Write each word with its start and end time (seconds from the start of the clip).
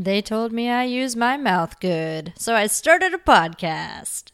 They 0.00 0.22
told 0.22 0.50
me 0.50 0.70
I 0.70 0.84
use 0.84 1.14
my 1.14 1.36
mouth 1.36 1.78
good, 1.78 2.32
so 2.34 2.54
I 2.54 2.68
started 2.68 3.12
a 3.12 3.18
podcast. 3.18 4.30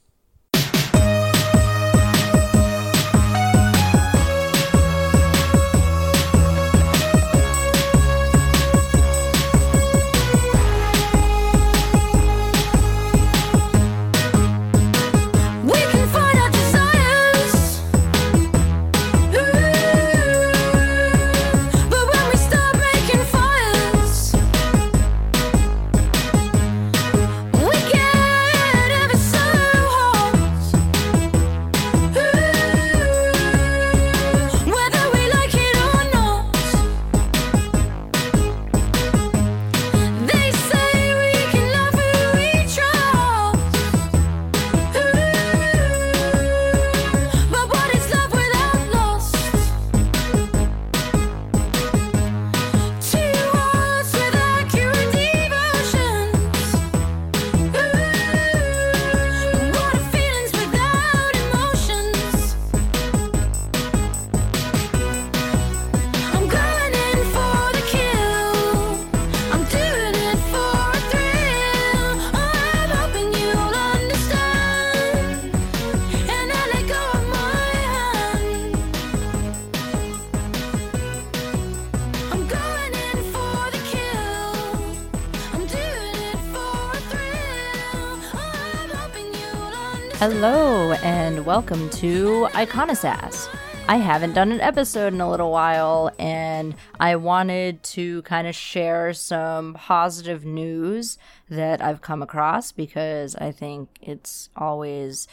Hello, 90.29 90.91
and 91.05 91.47
welcome 91.47 91.89
to 91.91 92.49
Iconosass. 92.51 93.49
I 93.87 93.99
haven't 93.99 94.33
done 94.33 94.51
an 94.51 94.61
episode 94.61 95.13
in 95.15 95.21
a 95.21 95.31
little 95.31 95.53
while, 95.53 96.11
and 96.19 96.75
I 96.99 97.15
wanted 97.15 97.85
to 97.85 98.23
kind 98.23 98.49
of 98.49 98.57
share 98.57 99.13
some 99.13 99.75
positive 99.75 100.45
news 100.45 101.17
that 101.49 101.81
I've 101.81 102.01
come 102.01 102.23
across 102.25 102.73
because 102.73 103.37
I 103.37 103.53
think 103.53 103.89
it's 104.03 104.51
always 104.57 105.29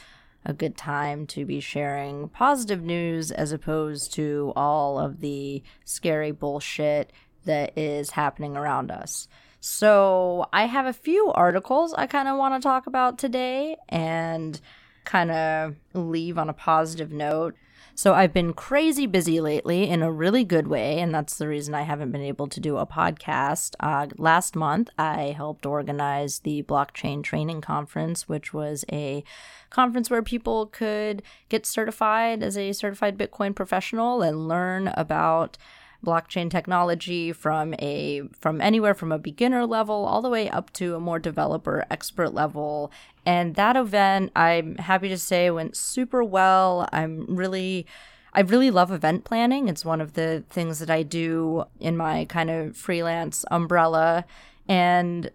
a 0.46 0.54
good 0.54 0.78
time 0.78 1.26
to 1.26 1.44
be 1.44 1.60
sharing 1.60 2.30
positive 2.30 2.84
news 2.84 3.32
as 3.32 3.52
opposed 3.52 4.14
to 4.14 4.54
all 4.56 5.00
of 5.00 5.22
the 5.22 5.64
scary 5.84 6.30
bullshit 6.32 7.12
that 7.46 7.76
is 7.76 8.12
happening 8.12 8.56
around 8.56 8.92
us. 8.92 9.28
So, 9.60 10.50
I 10.54 10.66
have 10.66 10.86
a 10.86 10.94
few 10.94 11.32
articles 11.32 11.96
I 11.96 12.06
kind 12.06 12.28
of 12.28 12.38
want 12.38 12.62
to 12.62 12.68
talk 12.68 12.86
about 12.86 13.18
today 13.18 13.78
and 13.90 14.62
kind 15.06 15.32
of 15.32 15.76
leave 15.94 16.38
on 16.38 16.50
a 16.50 16.54
positive 16.54 17.12
note. 17.12 17.56
So, 17.96 18.16
I've 18.16 18.34
been 18.34 18.54
crazy 18.54 19.06
busy 19.06 19.40
lately 19.40 19.88
in 19.88 20.02
a 20.02 20.12
really 20.12 20.44
good 20.44 20.68
way, 20.68 21.00
and 21.00 21.14
that's 21.14 21.38
the 21.38 21.48
reason 21.48 21.76
I 21.76 21.84
haven't 21.84 22.12
been 22.12 22.24
able 22.24 22.48
to 22.48 22.60
do 22.60 22.78
a 22.78 22.88
podcast. 22.88 23.76
Uh, 23.80 24.08
last 24.18 24.56
month, 24.56 24.90
I 24.98 25.36
helped 25.38 25.68
organize 25.68 26.40
the 26.40 26.64
Blockchain 26.64 27.22
Training 27.22 27.62
Conference, 27.62 28.28
which 28.28 28.52
was 28.52 28.84
a 28.92 29.24
conference 29.70 30.10
where 30.10 30.24
people 30.24 30.66
could 30.66 31.22
get 31.50 31.68
certified 31.68 32.42
as 32.42 32.58
a 32.58 32.74
certified 32.74 33.16
Bitcoin 33.16 33.56
professional 33.56 34.24
and 34.24 34.48
learn 34.48 34.88
about 34.96 35.60
blockchain 36.04 36.50
technology 36.50 37.32
from 37.32 37.74
a 37.80 38.22
from 38.40 38.60
anywhere 38.62 38.94
from 38.94 39.12
a 39.12 39.18
beginner 39.18 39.66
level 39.66 40.06
all 40.06 40.22
the 40.22 40.30
way 40.30 40.50
up 40.50 40.72
to 40.74 40.96
a 40.96 41.00
more 41.00 41.20
developer 41.20 41.86
expert 41.90 42.34
level 42.34 42.92
and 43.26 43.56
that 43.56 43.76
event 43.76 44.32
i'm 44.36 44.76
happy 44.76 45.08
to 45.08 45.18
say 45.18 45.50
went 45.50 45.76
super 45.78 46.24
well 46.24 46.88
i'm 46.92 47.26
really 47.28 47.86
I 48.34 48.42
really 48.42 48.72
love 48.72 48.92
event 48.92 49.26
planning. 49.26 49.70
It's 49.70 49.86
one 49.86 50.02
of 50.02 50.14
the 50.14 50.44
things 50.50 50.80
that 50.80 50.90
I 50.90 51.04
do 51.04 51.66
in 51.80 51.96
my 51.96 52.26
kind 52.26 52.50
of 52.50 52.76
freelance 52.76 53.46
umbrella. 53.52 54.26
And 54.68 55.30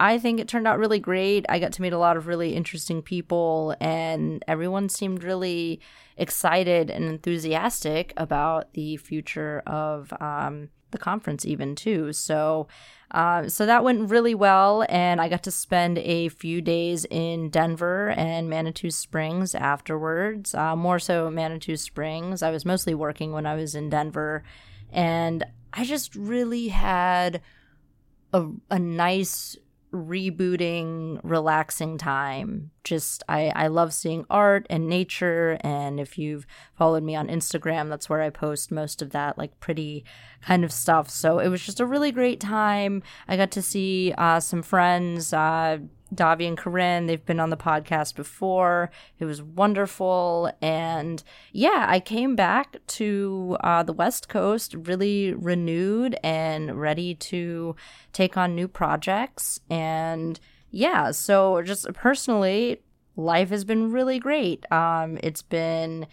I 0.00 0.18
think 0.18 0.40
it 0.40 0.48
turned 0.48 0.66
out 0.66 0.78
really 0.78 0.98
great. 0.98 1.46
I 1.48 1.58
got 1.58 1.72
to 1.74 1.82
meet 1.82 1.92
a 1.92 1.98
lot 1.98 2.16
of 2.16 2.26
really 2.26 2.54
interesting 2.54 3.02
people, 3.02 3.76
and 3.80 4.44
everyone 4.48 4.88
seemed 4.88 5.22
really 5.22 5.80
excited 6.16 6.90
and 6.90 7.04
enthusiastic 7.04 8.12
about 8.16 8.72
the 8.74 8.96
future 8.96 9.62
of 9.66 10.12
um, 10.20 10.70
the 10.90 10.98
conference, 10.98 11.44
even 11.44 11.74
too. 11.74 12.12
So, 12.12 12.68
uh, 13.10 13.48
so 13.48 13.66
that 13.66 13.84
went 13.84 14.10
really 14.10 14.34
well, 14.34 14.84
and 14.88 15.20
I 15.20 15.28
got 15.28 15.42
to 15.44 15.50
spend 15.50 15.98
a 15.98 16.28
few 16.28 16.60
days 16.60 17.04
in 17.10 17.50
Denver 17.50 18.10
and 18.10 18.48
Manitou 18.48 18.90
Springs 18.90 19.54
afterwards. 19.54 20.54
Uh, 20.54 20.74
more 20.76 20.98
so, 20.98 21.30
Manitou 21.30 21.76
Springs. 21.76 22.42
I 22.42 22.50
was 22.50 22.64
mostly 22.64 22.94
working 22.94 23.32
when 23.32 23.46
I 23.46 23.54
was 23.54 23.74
in 23.74 23.90
Denver, 23.90 24.42
and 24.90 25.44
I 25.72 25.84
just 25.84 26.14
really 26.14 26.68
had 26.68 27.40
a, 28.32 28.46
a 28.70 28.78
nice 28.78 29.56
rebooting 29.92 31.20
relaxing 31.22 31.98
time. 31.98 32.70
Just 32.82 33.22
I, 33.28 33.52
I 33.54 33.66
love 33.68 33.92
seeing 33.92 34.24
art 34.30 34.66
and 34.70 34.88
nature 34.88 35.58
and 35.60 36.00
if 36.00 36.18
you've 36.18 36.46
followed 36.76 37.02
me 37.02 37.14
on 37.14 37.28
instagram 37.28 37.88
that's 37.88 38.08
where 38.08 38.22
i 38.22 38.28
post 38.28 38.72
most 38.72 39.02
of 39.02 39.10
that 39.10 39.38
like 39.38 39.60
pretty 39.60 40.04
kind 40.42 40.64
of 40.64 40.72
stuff. 40.72 41.08
So 41.08 41.38
it 41.38 41.48
was 41.48 41.62
just 41.62 41.80
a 41.80 41.86
really 41.86 42.12
great 42.12 42.40
time. 42.40 43.02
I 43.28 43.36
got 43.36 43.50
to 43.52 43.62
see 43.62 44.12
uh, 44.18 44.40
some 44.40 44.62
friends 44.62 45.32
uh, 45.32 45.78
Davi 46.14 46.46
and 46.46 46.58
Corinne, 46.58 47.06
they've 47.06 47.24
been 47.24 47.40
on 47.40 47.50
the 47.50 47.56
podcast 47.56 48.14
before. 48.14 48.90
It 49.18 49.24
was 49.24 49.42
wonderful. 49.42 50.52
And 50.60 51.22
yeah, 51.52 51.86
I 51.88 52.00
came 52.00 52.36
back 52.36 52.76
to 52.86 53.56
uh, 53.60 53.82
the 53.82 53.92
West 53.92 54.28
Coast 54.28 54.74
really 54.74 55.32
renewed 55.32 56.16
and 56.22 56.80
ready 56.80 57.14
to 57.14 57.76
take 58.12 58.36
on 58.36 58.54
new 58.54 58.68
projects. 58.68 59.60
And 59.70 60.38
yeah, 60.70 61.10
so 61.10 61.62
just 61.62 61.92
personally, 61.94 62.80
life 63.16 63.50
has 63.50 63.64
been 63.64 63.92
really 63.92 64.18
great. 64.18 64.70
Um, 64.72 65.18
it's 65.22 65.42
been 65.42 66.06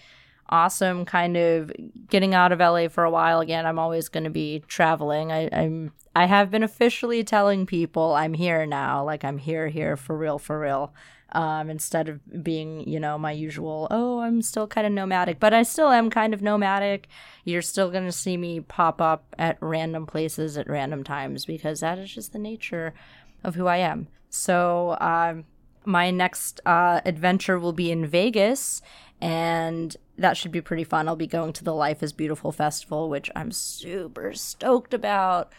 awesome 0.50 1.06
kind 1.06 1.38
of 1.38 1.72
getting 2.10 2.34
out 2.34 2.52
of 2.52 2.60
LA 2.60 2.88
for 2.88 3.04
a 3.04 3.12
while 3.12 3.40
again. 3.40 3.66
I'm 3.66 3.80
always 3.80 4.10
going 4.10 4.24
to 4.24 4.30
be 4.30 4.64
traveling. 4.68 5.32
I, 5.32 5.50
I'm 5.52 5.92
I 6.16 6.26
have 6.26 6.52
been 6.52 6.64
officially 6.64 7.24
telling 7.24 7.66
people 7.66 8.14
I'm 8.14 8.34
here 8.34 8.66
now, 8.66 9.04
like 9.04 9.24
I'm 9.24 9.38
here 9.38 9.70
here 9.70 9.96
for 9.96 10.18
real 10.18 10.40
for 10.40 10.60
real. 10.60 10.94
Um, 11.32 11.70
instead 11.70 12.10
of 12.10 12.44
being, 12.44 12.90
you 12.90 13.00
know, 13.00 13.20
my 13.20 13.32
usual, 13.32 13.88
oh, 13.92 14.20
I'm 14.20 14.42
still 14.42 14.66
kind 14.66 14.88
of 14.88 14.94
nomadic, 14.94 15.40
but 15.40 15.54
I 15.54 15.62
still 15.62 15.90
am 15.90 16.10
kind 16.10 16.34
of 16.34 16.42
nomadic. 16.42 17.08
You're 17.46 17.62
still 17.62 17.92
going 17.92 18.06
to 18.06 18.12
see 18.12 18.36
me 18.36 18.62
pop 18.62 19.00
up 19.00 19.36
at 19.38 19.58
random 19.62 20.08
places 20.08 20.58
at 20.58 20.68
random 20.68 21.04
times 21.04 21.46
because 21.46 21.81
that 21.81 22.00
is 22.00 22.12
just 22.12 22.34
the 22.34 22.40
nature 22.40 22.96
of 23.44 23.54
who 23.54 23.68
I 23.68 23.78
am. 23.78 24.07
So, 24.31 24.98
um, 25.00 25.45
my 25.86 26.12
next 26.12 26.62
uh, 26.66 27.02
adventure 27.06 27.57
will 27.57 27.74
be 27.74 27.92
in 27.92 28.06
Vegas, 28.06 28.81
and 29.21 29.95
that 30.18 30.38
should 30.38 30.51
be 30.51 30.62
pretty 30.62 30.83
fun. 30.83 31.07
I'll 31.07 31.16
be 31.16 31.27
going 31.27 31.54
to 31.54 31.63
the 31.63 31.74
Life 31.74 32.04
is 32.04 32.13
Beautiful 32.13 32.51
festival, 32.51 33.10
which 33.10 33.30
I'm 33.36 33.51
super 33.51 34.33
stoked 34.33 34.94
about. 34.94 35.51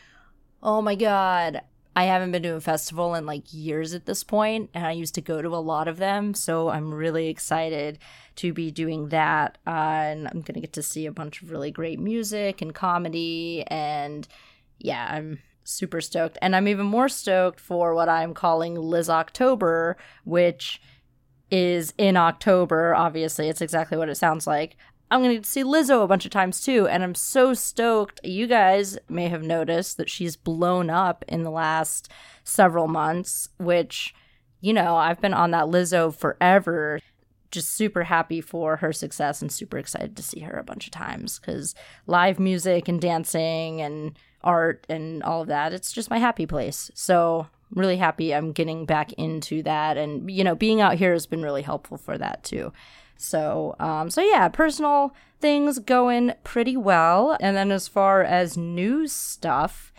Oh 0.62 0.82
my 0.82 0.94
god. 0.94 1.62
I 1.96 2.04
haven't 2.04 2.30
been 2.30 2.44
to 2.44 2.54
a 2.54 2.60
festival 2.60 3.14
in 3.14 3.26
like 3.26 3.52
years 3.52 3.94
at 3.94 4.06
this 4.06 4.22
point, 4.22 4.70
and 4.74 4.86
I 4.86 4.92
used 4.92 5.14
to 5.16 5.20
go 5.20 5.42
to 5.42 5.48
a 5.48 5.58
lot 5.58 5.88
of 5.88 5.96
them. 5.96 6.34
So 6.34 6.68
I'm 6.68 6.94
really 6.94 7.28
excited 7.28 7.98
to 8.36 8.52
be 8.52 8.70
doing 8.70 9.08
that. 9.08 9.58
Uh, 9.66 9.70
and 9.70 10.28
I'm 10.28 10.40
going 10.40 10.54
to 10.54 10.60
get 10.60 10.72
to 10.74 10.82
see 10.82 11.06
a 11.06 11.12
bunch 11.12 11.42
of 11.42 11.50
really 11.50 11.70
great 11.70 11.98
music 11.98 12.62
and 12.62 12.74
comedy. 12.74 13.64
And 13.66 14.26
yeah, 14.78 15.06
I'm 15.10 15.40
super 15.64 16.00
stoked. 16.00 16.38
And 16.40 16.54
I'm 16.54 16.68
even 16.68 16.86
more 16.86 17.08
stoked 17.08 17.60
for 17.60 17.94
what 17.94 18.08
I'm 18.08 18.34
calling 18.34 18.76
Liz 18.76 19.10
October, 19.10 19.96
which 20.24 20.80
is 21.50 21.92
in 21.98 22.16
October, 22.16 22.94
obviously. 22.94 23.48
It's 23.48 23.60
exactly 23.60 23.98
what 23.98 24.08
it 24.08 24.16
sounds 24.16 24.46
like. 24.46 24.76
I'm 25.10 25.22
going 25.22 25.42
to 25.42 25.48
see 25.48 25.64
Lizzo 25.64 26.04
a 26.04 26.06
bunch 26.06 26.24
of 26.24 26.30
times 26.30 26.60
too. 26.60 26.86
And 26.86 27.02
I'm 27.02 27.16
so 27.16 27.52
stoked. 27.52 28.20
You 28.22 28.46
guys 28.46 28.96
may 29.08 29.28
have 29.28 29.42
noticed 29.42 29.96
that 29.96 30.08
she's 30.08 30.36
blown 30.36 30.88
up 30.88 31.24
in 31.26 31.42
the 31.42 31.50
last 31.50 32.10
several 32.44 32.86
months, 32.86 33.48
which, 33.58 34.14
you 34.60 34.72
know, 34.72 34.96
I've 34.96 35.20
been 35.20 35.34
on 35.34 35.50
that 35.50 35.66
Lizzo 35.66 36.14
forever. 36.14 37.00
Just 37.50 37.70
super 37.70 38.04
happy 38.04 38.40
for 38.40 38.76
her 38.76 38.92
success 38.92 39.42
and 39.42 39.50
super 39.50 39.78
excited 39.78 40.16
to 40.16 40.22
see 40.22 40.40
her 40.40 40.56
a 40.56 40.64
bunch 40.64 40.86
of 40.86 40.92
times 40.92 41.40
because 41.40 41.74
live 42.06 42.38
music 42.38 42.86
and 42.86 43.00
dancing 43.00 43.80
and 43.80 44.16
art 44.42 44.86
and 44.88 45.24
all 45.24 45.42
of 45.42 45.48
that, 45.48 45.72
it's 45.72 45.90
just 45.90 46.10
my 46.10 46.18
happy 46.18 46.46
place. 46.46 46.92
So, 46.94 47.48
really 47.74 47.96
happy 47.96 48.34
I'm 48.34 48.52
getting 48.52 48.86
back 48.86 49.12
into 49.14 49.62
that. 49.62 49.96
And, 49.96 50.30
you 50.30 50.44
know, 50.44 50.54
being 50.54 50.80
out 50.80 50.96
here 50.96 51.12
has 51.12 51.26
been 51.26 51.42
really 51.42 51.62
helpful 51.62 51.96
for 51.96 52.18
that 52.18 52.42
too. 52.44 52.72
So, 53.16 53.76
um, 53.78 54.08
so 54.10 54.22
yeah, 54.22 54.48
personal 54.48 55.14
things 55.40 55.78
going 55.78 56.32
pretty 56.42 56.76
well. 56.76 57.36
And 57.40 57.56
then 57.56 57.70
as 57.70 57.86
far 57.86 58.22
as 58.22 58.56
news 58.56 59.12
stuff, 59.12 59.89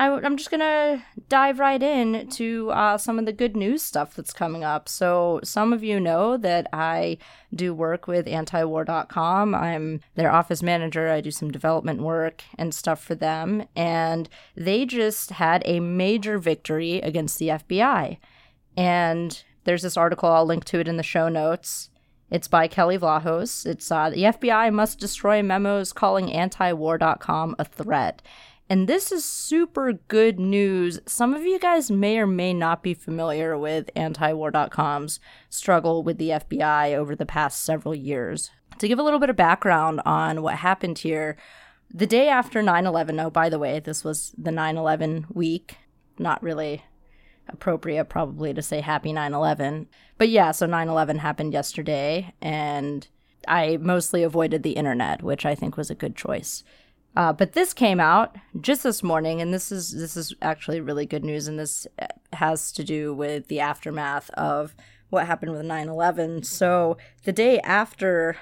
I, 0.00 0.06
am 0.24 0.38
just 0.38 0.50
gonna 0.50 1.04
dive 1.28 1.58
right 1.58 1.82
in 1.82 2.26
to 2.30 2.70
uh, 2.70 2.96
some 2.96 3.18
of 3.18 3.26
the 3.26 3.34
good 3.34 3.54
news 3.54 3.82
stuff 3.82 4.16
that's 4.16 4.32
coming 4.32 4.64
up. 4.64 4.88
So, 4.88 5.40
some 5.44 5.74
of 5.74 5.84
you 5.84 6.00
know 6.00 6.38
that 6.38 6.68
I 6.72 7.18
do 7.54 7.74
work 7.74 8.06
with 8.06 8.24
antiwar.com. 8.24 9.54
I'm 9.54 10.00
their 10.14 10.32
office 10.32 10.62
manager. 10.62 11.10
I 11.10 11.20
do 11.20 11.30
some 11.30 11.50
development 11.50 12.00
work 12.00 12.42
and 12.56 12.74
stuff 12.74 13.04
for 13.04 13.14
them. 13.14 13.66
And 13.76 14.30
they 14.56 14.86
just 14.86 15.32
had 15.32 15.62
a 15.66 15.80
major 15.80 16.38
victory 16.38 17.02
against 17.02 17.38
the 17.38 17.48
FBI. 17.48 18.16
And 18.78 19.42
there's 19.64 19.82
this 19.82 19.98
article, 19.98 20.30
I'll 20.30 20.46
link 20.46 20.64
to 20.66 20.80
it 20.80 20.88
in 20.88 20.96
the 20.96 21.02
show 21.02 21.28
notes. 21.28 21.90
It's 22.30 22.48
by 22.48 22.68
Kelley 22.68 22.96
Vlahos. 22.96 23.66
It's 23.66 23.90
uh, 23.90 24.08
the 24.08 24.22
FBI 24.22 24.72
must 24.72 24.98
destroy 24.98 25.42
memos 25.42 25.92
calling 25.92 26.28
antiwar.com 26.28 27.56
a 27.58 27.64
threat. 27.66 28.22
And 28.70 28.86
this 28.86 29.10
is 29.10 29.24
super 29.24 29.92
good 29.92 30.38
news. 30.38 31.00
Some 31.04 31.34
of 31.34 31.42
you 31.42 31.58
guys 31.58 31.90
may 31.90 32.18
or 32.18 32.26
may 32.28 32.54
not 32.54 32.84
be 32.84 32.94
familiar 32.94 33.58
with 33.58 33.90
antiwar.com's 33.96 35.18
struggle 35.48 36.04
with 36.04 36.18
the 36.18 36.28
FBI 36.28 36.94
over 36.94 37.16
the 37.16 37.26
past 37.26 37.64
several 37.64 37.96
years. 37.96 38.52
To 38.78 38.86
give 38.86 39.00
a 39.00 39.02
little 39.02 39.18
bit 39.18 39.28
of 39.28 39.34
background 39.34 40.00
on 40.06 40.40
what 40.40 40.54
happened 40.54 41.00
here, 41.00 41.36
the 41.92 42.06
day 42.06 42.28
after 42.28 42.62
9 42.62 42.86
11, 42.86 43.18
oh, 43.18 43.28
by 43.28 43.48
the 43.48 43.58
way, 43.58 43.80
this 43.80 44.04
was 44.04 44.32
the 44.38 44.52
9 44.52 44.76
11 44.76 45.26
week, 45.30 45.76
not 46.16 46.40
really 46.40 46.84
appropriate 47.48 48.04
probably 48.04 48.54
to 48.54 48.62
say 48.62 48.80
happy 48.80 49.12
9-11 49.12 49.86
but 50.18 50.28
yeah 50.28 50.52
so 50.52 50.68
9-11 50.68 51.18
happened 51.18 51.52
yesterday 51.52 52.32
and 52.40 53.08
i 53.48 53.76
mostly 53.78 54.22
avoided 54.22 54.62
the 54.62 54.72
internet 54.72 55.20
which 55.20 55.44
i 55.44 55.52
think 55.52 55.76
was 55.76 55.90
a 55.90 55.94
good 55.96 56.14
choice 56.14 56.62
uh, 57.16 57.32
but 57.32 57.52
this 57.52 57.72
came 57.72 58.00
out 58.00 58.36
just 58.60 58.82
this 58.82 59.02
morning 59.02 59.40
and 59.40 59.52
this 59.52 59.72
is 59.72 59.92
this 59.92 60.16
is 60.16 60.34
actually 60.42 60.80
really 60.80 61.06
good 61.06 61.24
news 61.24 61.48
and 61.48 61.58
this 61.58 61.86
has 62.32 62.72
to 62.72 62.84
do 62.84 63.12
with 63.14 63.48
the 63.48 63.60
aftermath 63.60 64.30
of 64.30 64.74
what 65.10 65.26
happened 65.26 65.52
with 65.52 65.62
9-11 65.62 66.44
so 66.44 66.96
the 67.24 67.32
day 67.32 67.58
after 67.60 68.36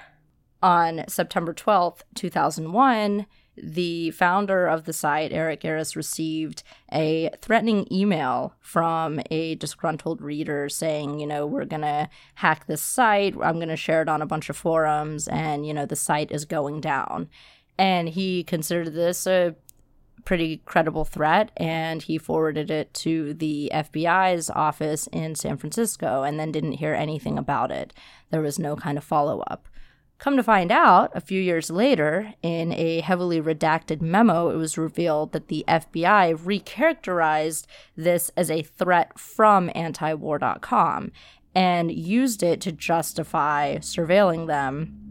on 0.63 1.05
september 1.09 1.55
12th 1.55 2.03
2001 2.15 3.27
the 3.63 4.11
founder 4.13 4.67
of 4.67 4.85
the 4.85 4.93
site, 4.93 5.33
Eric 5.33 5.63
Garris, 5.63 5.97
received 5.97 6.63
a 6.93 7.31
threatening 7.41 7.87
email 7.93 8.55
from 8.61 9.21
a 9.31 9.55
disgruntled 9.57 10.21
reader 10.21 10.69
saying, 10.69 11.19
you 11.19 11.27
know, 11.27 11.47
we're 11.47 11.65
going 11.65 11.83
to 11.83 12.09
hack 12.35 12.67
this 12.67 12.83
site. 12.83 13.35
I'm 13.43 13.57
going 13.57 13.69
to 13.69 13.77
share 13.77 14.03
it 14.03 14.09
on 14.09 14.23
a 14.23 14.27
bunch 14.27 14.49
of 14.49 14.57
forums, 14.57 15.29
and, 15.29 15.67
you 15.67 15.75
know, 15.75 15.87
the 15.87 15.97
site 15.97 16.31
is 16.31 16.45
going 16.45 16.81
down. 16.81 17.29
And 17.79 18.09
he 18.09 18.45
considered 18.45 18.93
this 18.93 19.27
a 19.27 19.55
pretty 20.25 20.59
credible 20.67 21.07
threat 21.07 21.51
and 21.57 22.03
he 22.03 22.19
forwarded 22.19 22.71
it 22.71 22.93
to 22.93 23.33
the 23.33 23.71
FBI's 23.73 24.51
office 24.51 25.07
in 25.13 25.35
San 25.35 25.57
Francisco 25.57 26.23
and 26.23 26.39
then 26.39 26.53
didn't 26.53 26.73
hear 26.73 26.93
anything 26.93 27.39
about 27.39 27.71
it. 27.71 27.95
There 28.31 28.43
was 28.43 28.59
no 28.59 28.77
kind 28.77 28.99
of 28.99 29.05
follow 29.05 29.41
up. 29.47 29.69
Come 30.19 30.37
to 30.37 30.43
find 30.43 30.73
out, 30.73 31.13
a 31.15 31.21
few 31.21 31.41
years 31.41 31.71
later, 31.71 32.35
in 32.43 32.73
a 32.73 33.01
heavily 33.01 33.41
redacted 33.41 34.03
memo, 34.03 34.51
it 34.51 34.57
was 34.57 34.77
revealed 34.77 35.31
that 35.31 35.47
the 35.47 35.65
FBI 35.69 36.37
recharacterized 36.37 37.67
this 37.97 38.31
as 38.37 38.51
a 38.51 38.63
threat 38.63 39.17
from 39.17 39.71
antiwar.com 39.71 41.13
and 41.55 41.93
used 41.93 42.43
it 42.43 42.61
to 42.63 42.73
justify 42.73 43.77
surveilling 43.77 44.49
them. 44.49 45.08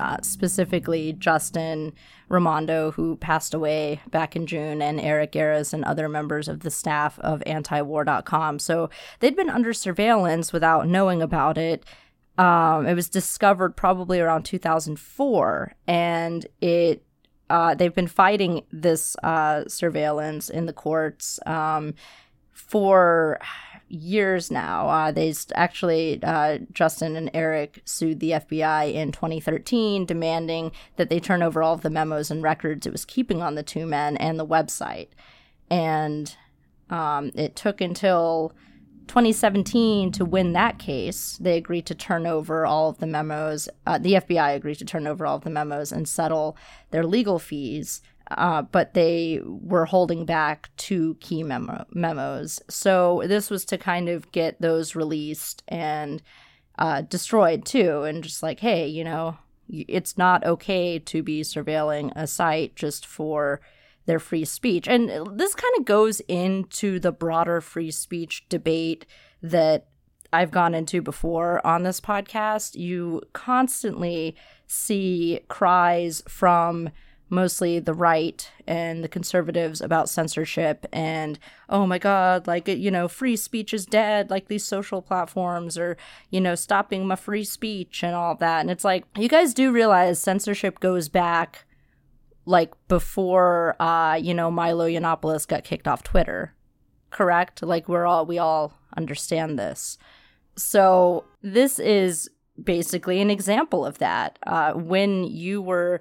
Uh, 0.00 0.16
specifically, 0.22 1.12
Justin 1.12 1.92
Raimondo, 2.28 2.92
who 2.92 3.16
passed 3.16 3.52
away 3.52 4.00
back 4.10 4.34
in 4.34 4.46
June, 4.46 4.80
and 4.80 5.00
Eric 5.00 5.32
Garris 5.32 5.72
and 5.72 5.84
other 5.84 6.08
members 6.08 6.48
of 6.48 6.60
the 6.60 6.70
staff 6.70 7.18
of 7.20 7.40
antiwar.com. 7.46 8.58
So 8.58 8.88
they'd 9.18 9.36
been 9.36 9.50
under 9.50 9.72
surveillance 9.72 10.52
without 10.52 10.88
knowing 10.88 11.20
about 11.20 11.58
it 11.58 11.84
um, 12.40 12.86
it 12.86 12.94
was 12.94 13.10
discovered 13.10 13.76
probably 13.76 14.18
around 14.18 14.44
2004, 14.44 15.74
and 15.86 16.46
it 16.62 17.04
uh, 17.50 17.74
they've 17.74 17.94
been 17.94 18.06
fighting 18.06 18.62
this 18.72 19.14
uh, 19.22 19.64
surveillance 19.68 20.48
in 20.48 20.64
the 20.64 20.72
courts 20.72 21.38
um, 21.44 21.94
for 22.52 23.38
years 23.90 24.50
now. 24.50 24.88
Uh, 24.88 25.12
they 25.12 25.34
actually, 25.54 26.20
uh, 26.22 26.58
Justin 26.72 27.16
and 27.16 27.30
Eric 27.34 27.82
sued 27.84 28.20
the 28.20 28.30
FBI 28.30 28.94
in 28.94 29.12
2013, 29.12 30.06
demanding 30.06 30.72
that 30.96 31.10
they 31.10 31.20
turn 31.20 31.42
over 31.42 31.62
all 31.62 31.74
of 31.74 31.82
the 31.82 31.90
memos 31.90 32.30
and 32.30 32.42
records 32.42 32.86
it 32.86 32.92
was 32.92 33.04
keeping 33.04 33.42
on 33.42 33.56
the 33.56 33.62
two 33.62 33.86
men 33.86 34.16
and 34.16 34.38
the 34.38 34.46
website. 34.46 35.08
And 35.68 36.34
um, 36.88 37.32
it 37.34 37.56
took 37.56 37.80
until 37.80 38.52
2017 39.08 40.12
to 40.12 40.24
win 40.24 40.52
that 40.52 40.78
case 40.78 41.36
they 41.40 41.56
agreed 41.56 41.84
to 41.84 41.96
turn 41.96 42.28
over 42.28 42.64
all 42.64 42.90
of 42.90 42.98
the 42.98 43.08
memos 43.08 43.68
uh, 43.84 43.98
the 43.98 44.12
fbi 44.12 44.54
agreed 44.54 44.76
to 44.76 44.84
turn 44.84 45.04
over 45.04 45.26
all 45.26 45.34
of 45.34 45.42
the 45.42 45.50
memos 45.50 45.90
and 45.90 46.08
settle 46.08 46.56
their 46.92 47.04
legal 47.04 47.40
fees 47.40 48.02
uh, 48.32 48.62
but 48.62 48.94
they 48.94 49.40
were 49.44 49.84
holding 49.84 50.24
back 50.24 50.70
two 50.76 51.16
key 51.20 51.42
memo- 51.42 51.86
memos 51.92 52.60
so 52.68 53.22
this 53.26 53.50
was 53.50 53.64
to 53.64 53.78
kind 53.78 54.08
of 54.08 54.30
get 54.32 54.60
those 54.60 54.94
released 54.94 55.62
and 55.68 56.22
uh, 56.78 57.02
destroyed 57.02 57.64
too 57.64 58.02
and 58.02 58.24
just 58.24 58.42
like 58.42 58.60
hey 58.60 58.86
you 58.86 59.04
know 59.04 59.36
it's 59.68 60.18
not 60.18 60.44
okay 60.44 60.98
to 60.98 61.22
be 61.22 61.42
surveilling 61.42 62.12
a 62.16 62.26
site 62.26 62.74
just 62.74 63.06
for 63.06 63.60
their 64.06 64.18
free 64.18 64.44
speech. 64.44 64.88
And 64.88 65.08
this 65.38 65.54
kind 65.54 65.72
of 65.78 65.84
goes 65.84 66.20
into 66.20 66.98
the 66.98 67.12
broader 67.12 67.60
free 67.60 67.90
speech 67.90 68.48
debate 68.48 69.06
that 69.42 69.86
I've 70.32 70.50
gone 70.50 70.74
into 70.74 71.02
before 71.02 71.64
on 71.66 71.82
this 71.82 72.00
podcast. 72.00 72.74
You 72.74 73.22
constantly 73.32 74.36
see 74.66 75.40
cries 75.48 76.22
from 76.28 76.90
mostly 77.30 77.78
the 77.78 77.94
right 77.94 78.50
and 78.66 79.02
the 79.02 79.08
conservatives 79.08 79.80
about 79.80 80.08
censorship 80.08 80.84
and 80.92 81.38
oh 81.68 81.86
my 81.86 81.98
god 81.98 82.46
like 82.46 82.66
you 82.68 82.90
know 82.90 83.06
free 83.06 83.36
speech 83.36 83.72
is 83.72 83.86
dead 83.86 84.30
like 84.30 84.48
these 84.48 84.64
social 84.64 85.00
platforms 85.00 85.78
are 85.78 85.96
you 86.30 86.40
know 86.40 86.54
stopping 86.54 87.06
my 87.06 87.16
free 87.16 87.44
speech 87.44 88.02
and 88.02 88.14
all 88.14 88.34
that 88.34 88.60
and 88.60 88.70
it's 88.70 88.84
like 88.84 89.04
you 89.16 89.28
guys 89.28 89.54
do 89.54 89.70
realize 89.70 90.20
censorship 90.20 90.80
goes 90.80 91.08
back 91.08 91.64
like 92.46 92.72
before 92.88 93.80
uh 93.80 94.16
you 94.16 94.34
know 94.34 94.50
Milo 94.50 94.86
Yiannopoulos 94.86 95.46
got 95.46 95.64
kicked 95.64 95.88
off 95.88 96.02
Twitter. 96.02 96.54
Correct? 97.10 97.62
Like 97.62 97.88
we're 97.88 98.06
all 98.06 98.26
we 98.26 98.38
all 98.38 98.74
understand 98.96 99.58
this. 99.58 99.98
So 100.56 101.24
this 101.42 101.78
is 101.78 102.28
basically 102.62 103.20
an 103.20 103.30
example 103.30 103.86
of 103.86 103.98
that. 103.98 104.38
Uh, 104.46 104.72
when 104.72 105.24
you 105.24 105.62
were 105.62 106.00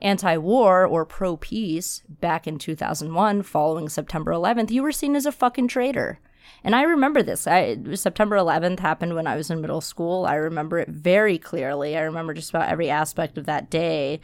anti-war 0.00 0.86
or 0.86 1.04
pro-peace 1.04 2.02
back 2.08 2.46
in 2.46 2.58
2001 2.58 3.42
following 3.42 3.88
September 3.88 4.32
11th, 4.32 4.70
you 4.70 4.82
were 4.82 4.92
seen 4.92 5.16
as 5.16 5.26
a 5.26 5.32
fucking 5.32 5.68
traitor. 5.68 6.20
And 6.64 6.74
I 6.74 6.82
remember 6.82 7.22
this. 7.22 7.46
I, 7.46 7.78
September 7.94 8.36
11th 8.36 8.80
happened 8.80 9.14
when 9.14 9.26
I 9.26 9.36
was 9.36 9.50
in 9.50 9.60
middle 9.60 9.80
school. 9.80 10.26
I 10.26 10.34
remember 10.34 10.78
it 10.78 10.88
very 10.88 11.38
clearly. 11.38 11.96
I 11.96 12.00
remember 12.00 12.34
just 12.34 12.50
about 12.50 12.68
every 12.68 12.90
aspect 12.90 13.38
of 13.38 13.46
that 13.46 13.70
day. 13.70 14.20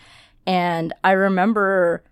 And 0.46 0.92
I 1.02 1.12
remember, 1.12 2.02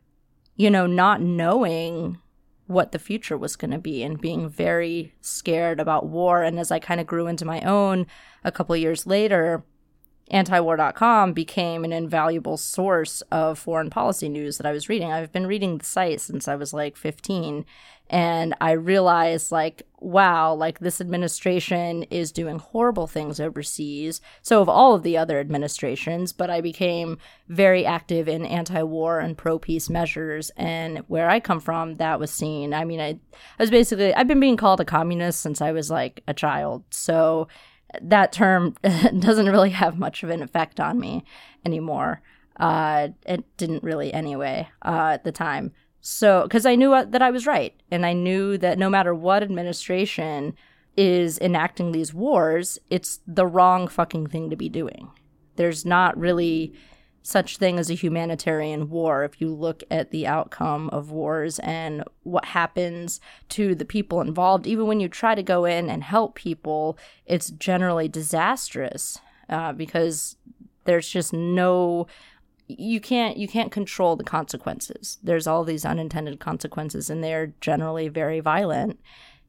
you 0.57 0.71
know, 0.71 0.87
not 0.87 1.21
knowing 1.21 2.19
what 2.67 2.93
the 2.93 2.99
future 2.99 3.37
was 3.37 3.57
going 3.57 3.73
to 3.73 3.79
be 3.79 4.03
and 4.03 4.21
being 4.21 4.49
very 4.49 5.15
scared 5.21 5.81
about 5.81 6.09
war. 6.09 6.43
And 6.43 6.59
as 6.59 6.71
I 6.71 6.79
kind 6.79 7.01
of 7.01 7.07
grew 7.07 7.27
into 7.27 7.45
my 7.45 7.61
own 7.63 8.07
a 8.45 8.53
couple 8.53 8.77
years 8.77 9.07
later, 9.07 9.65
antiwar.com 10.33 11.33
became 11.33 11.85
an 11.85 11.93
invaluable 11.93 12.57
source 12.57 13.21
of 13.31 13.59
foreign 13.59 13.91
policy 13.91 14.29
news 14.29 14.59
that 14.59 14.67
I 14.67 14.73
was 14.73 14.89
reading. 14.89 15.13
I've 15.13 15.33
been 15.33 15.47
reading 15.47 15.79
the 15.79 15.85
site 15.85 16.21
since 16.21 16.49
I 16.49 16.57
was 16.57 16.73
like 16.73 16.97
15 16.97 17.65
and 18.11 18.55
I 18.61 18.73
realized 18.73 19.51
like 19.53 19.83
wow, 20.03 20.53
like 20.53 20.81
this 20.81 21.01
administration 21.01 22.03
is 22.05 22.33
doing 22.33 22.59
horrible 22.59 23.07
things 23.07 23.39
overseas. 23.39 24.21
So 24.43 24.61
of 24.61 24.69
all 24.69 24.97
of 24.97 25.05
the 25.05 25.17
other 25.17 25.39
administrations, 25.39 26.33
but 26.33 26.51
I 26.51 26.61
became 26.61 27.19
very 27.49 27.87
active 27.87 28.27
in 28.27 28.45
anti-war 28.45 29.21
and 29.21 29.39
pro-peace 29.39 29.89
measures 29.89 30.51
and 30.57 30.99
where 31.07 31.31
I 31.31 31.39
come 31.39 31.61
from 31.61 31.99
that 31.99 32.19
was 32.19 32.33
seen. 32.33 32.75
I 32.75 32.85
mean, 32.85 33.01
I, 33.01 33.11
I 33.11 33.63
was 33.63 33.71
basically 33.71 34.13
I've 34.15 34.29
been 34.29 34.41
being 34.41 34.57
called 34.57 34.81
a 34.81 34.85
communist 34.85 35.41
since 35.41 35.61
I 35.61 35.71
was 35.73 35.91
like 35.91 36.23
a 36.27 36.35
child. 36.35 36.83
So 36.91 37.47
that 38.01 38.33
term 38.33 38.75
doesn't 39.19 39.49
really 39.49 39.71
have 39.71 39.99
much 39.99 40.23
of 40.23 40.31
an 40.31 40.43
effect 40.43 40.81
on 40.81 40.99
me 40.99 41.25
anymore. 41.65 42.23
Uh, 42.57 43.09
it 43.27 43.45
didn't 43.57 43.83
really 43.83 44.13
anyway 44.13 44.69
uh, 44.85 45.11
at 45.15 45.25
the 45.25 45.33
time. 45.33 45.73
So, 46.01 46.43
because 46.43 46.67
I 46.67 46.75
knew 46.75 46.91
that 46.91 47.23
I 47.23 47.31
was 47.31 47.47
right, 47.47 47.75
and 47.91 48.05
I 48.05 48.13
knew 48.13 48.59
that 48.59 48.79
no 48.79 48.91
matter 48.91 49.15
what 49.15 49.43
administration 49.43 50.55
is 50.97 51.39
enacting 51.39 51.93
these 51.93 52.13
wars, 52.13 52.79
it's 52.91 53.21
the 53.27 53.47
wrong 53.47 53.89
fucking 53.89 54.27
thing 54.27 54.51
to 54.51 54.57
be 54.57 54.69
doing. 54.69 55.11
There's 55.57 55.87
not 55.87 56.19
really 56.19 56.75
such 57.23 57.57
thing 57.57 57.79
as 57.79 57.91
a 57.91 57.95
humanitarian 57.95 58.91
war 58.91 59.25
if 59.25 59.41
you 59.41 59.55
look 59.55 59.83
at 59.91 60.11
the 60.11 60.27
outcome 60.27 60.89
of 60.91 61.11
wars 61.11 61.59
and 61.61 62.03
what 62.25 62.47
happens 62.47 63.21
to 63.49 63.75
the 63.75 63.85
people 63.85 64.21
involved 64.21 64.67
even 64.67 64.87
when 64.87 65.01
you 65.01 65.09
try 65.09 65.35
to 65.35 65.43
go 65.43 65.65
in 65.65 65.89
and 65.89 66.03
help 66.03 66.35
people 66.35 66.99
it's 67.27 67.51
generally 67.51 68.09
disastrous 68.09 69.19
uh, 69.49 69.73
because 69.73 70.37
there's 70.85 71.09
just 71.09 71.33
no 71.33 72.07
you 72.69 73.01
can't 73.01 73.37
you 73.37 73.49
can't 73.49 73.73
control 73.73 74.17
the 74.17 74.25
consequences. 74.25 75.19
There's 75.23 75.47
all 75.47 75.65
these 75.65 75.85
unintended 75.85 76.41
consequences 76.41 77.11
and 77.11 77.23
they're 77.23 77.53
generally 77.61 78.09
very 78.09 78.41
violent. 78.41 79.01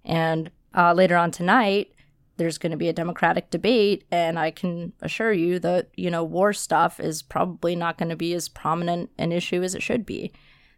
And 0.04 0.52
uh, 0.76 0.94
later 0.94 1.16
on 1.16 1.32
tonight 1.32 1.94
there's 2.38 2.58
going 2.58 2.72
to 2.72 2.78
be 2.78 2.90
a 2.90 2.94
democratic 2.94 3.50
debate 3.50 4.04
and 4.12 4.40
i 4.40 4.50
can 4.50 4.92
assure 5.02 5.32
you 5.34 5.60
that 5.60 5.90
you 5.96 6.10
know 6.10 6.24
war 6.24 6.54
stuff 6.54 7.00
is 7.00 7.22
probably 7.22 7.76
not 7.76 7.98
going 7.98 8.10
to 8.10 8.16
be 8.16 8.34
as 8.34 8.50
prominent 8.50 9.10
an 9.18 9.32
issue 9.32 9.62
as 9.64 9.76
it 9.76 9.84
should 9.84 10.06
be. 10.06 10.32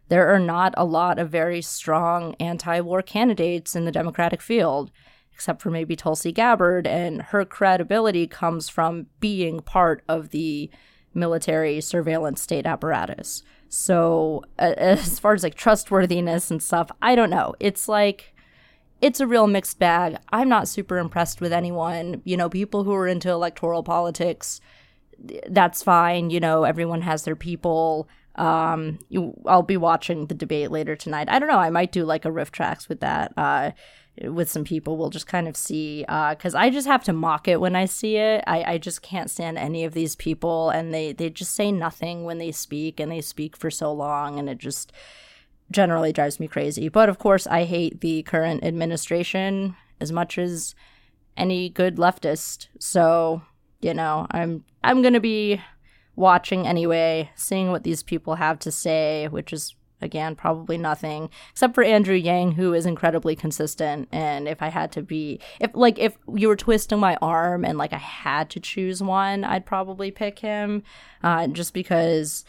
There 0.08 0.32
are 0.32 0.38
not 0.38 0.72
a 0.76 0.84
lot 0.84 1.18
of 1.18 1.30
very 1.30 1.60
strong 1.62 2.34
anti-war 2.38 3.02
candidates 3.02 3.74
in 3.74 3.84
the 3.84 3.92
democratic 3.92 4.40
field 4.40 4.90
except 5.32 5.60
for 5.60 5.70
maybe 5.70 5.96
tulsi 5.96 6.32
gabbard 6.32 6.86
and 6.86 7.20
her 7.22 7.44
credibility 7.44 8.26
comes 8.26 8.68
from 8.68 9.06
being 9.20 9.60
part 9.60 10.02
of 10.08 10.30
the 10.30 10.70
military 11.12 11.80
surveillance 11.80 12.40
state 12.40 12.66
apparatus. 12.66 13.42
So 13.68 14.44
uh, 14.58 14.74
as 14.76 15.18
far 15.18 15.34
as 15.34 15.42
like 15.42 15.54
trustworthiness 15.54 16.50
and 16.50 16.62
stuff 16.62 16.90
i 17.02 17.14
don't 17.14 17.30
know. 17.30 17.54
It's 17.58 17.88
like 17.88 18.35
it's 19.00 19.20
a 19.20 19.26
real 19.26 19.46
mixed 19.46 19.78
bag. 19.78 20.16
I'm 20.32 20.48
not 20.48 20.68
super 20.68 20.98
impressed 20.98 21.40
with 21.40 21.52
anyone. 21.52 22.22
You 22.24 22.36
know, 22.36 22.48
people 22.48 22.84
who 22.84 22.94
are 22.94 23.06
into 23.06 23.30
electoral 23.30 23.82
politics, 23.82 24.60
that's 25.48 25.82
fine. 25.82 26.30
You 26.30 26.40
know, 26.40 26.64
everyone 26.64 27.02
has 27.02 27.24
their 27.24 27.36
people. 27.36 28.08
Um, 28.36 28.98
you, 29.08 29.34
I'll 29.46 29.62
be 29.62 29.76
watching 29.76 30.26
the 30.26 30.34
debate 30.34 30.70
later 30.70 30.96
tonight. 30.96 31.28
I 31.30 31.38
don't 31.38 31.48
know. 31.48 31.58
I 31.58 31.70
might 31.70 31.92
do 31.92 32.04
like 32.04 32.24
a 32.24 32.30
RiffTrax 32.30 32.88
with 32.88 33.00
that. 33.00 33.32
Uh, 33.36 33.70
with 34.22 34.48
some 34.50 34.64
people, 34.64 34.96
we'll 34.96 35.10
just 35.10 35.26
kind 35.26 35.46
of 35.46 35.56
see. 35.56 36.00
Because 36.00 36.54
uh, 36.54 36.58
I 36.58 36.70
just 36.70 36.86
have 36.86 37.04
to 37.04 37.12
mock 37.12 37.48
it 37.48 37.60
when 37.60 37.76
I 37.76 37.84
see 37.84 38.16
it. 38.16 38.42
I, 38.46 38.64
I 38.74 38.78
just 38.78 39.02
can't 39.02 39.30
stand 39.30 39.58
any 39.58 39.84
of 39.84 39.92
these 39.92 40.16
people, 40.16 40.70
and 40.70 40.92
they 40.92 41.12
they 41.12 41.28
just 41.28 41.54
say 41.54 41.70
nothing 41.70 42.24
when 42.24 42.38
they 42.38 42.52
speak, 42.52 42.98
and 42.98 43.12
they 43.12 43.20
speak 43.20 43.56
for 43.56 43.70
so 43.70 43.92
long, 43.92 44.38
and 44.38 44.48
it 44.48 44.56
just 44.58 44.90
generally 45.70 46.12
drives 46.12 46.38
me 46.40 46.48
crazy. 46.48 46.88
But 46.88 47.08
of 47.08 47.18
course, 47.18 47.46
I 47.46 47.64
hate 47.64 48.00
the 48.00 48.22
current 48.22 48.64
administration 48.64 49.76
as 50.00 50.12
much 50.12 50.38
as 50.38 50.74
any 51.36 51.68
good 51.68 51.96
leftist. 51.96 52.68
So, 52.78 53.42
you 53.80 53.94
know, 53.94 54.26
I'm 54.30 54.64
I'm 54.82 55.02
going 55.02 55.14
to 55.14 55.20
be 55.20 55.60
watching 56.14 56.66
anyway, 56.66 57.30
seeing 57.34 57.70
what 57.70 57.84
these 57.84 58.02
people 58.02 58.36
have 58.36 58.58
to 58.60 58.72
say, 58.72 59.28
which 59.28 59.52
is 59.52 59.74
again 60.02 60.34
probably 60.34 60.76
nothing 60.76 61.30
except 61.50 61.74
for 61.74 61.82
Andrew 61.82 62.14
Yang 62.14 62.52
who 62.52 62.74
is 62.74 62.84
incredibly 62.84 63.34
consistent 63.34 64.06
and 64.12 64.46
if 64.46 64.60
I 64.60 64.68
had 64.68 64.92
to 64.92 65.02
be 65.02 65.40
if 65.58 65.70
like 65.74 65.98
if 65.98 66.18
you 66.34 66.48
were 66.48 66.56
twisting 66.56 67.00
my 67.00 67.16
arm 67.22 67.64
and 67.64 67.78
like 67.78 67.94
I 67.94 67.98
had 67.98 68.50
to 68.50 68.60
choose 68.60 69.02
one, 69.02 69.42
I'd 69.42 69.64
probably 69.64 70.10
pick 70.10 70.38
him 70.38 70.82
uh, 71.22 71.46
just 71.46 71.72
because 71.72 72.44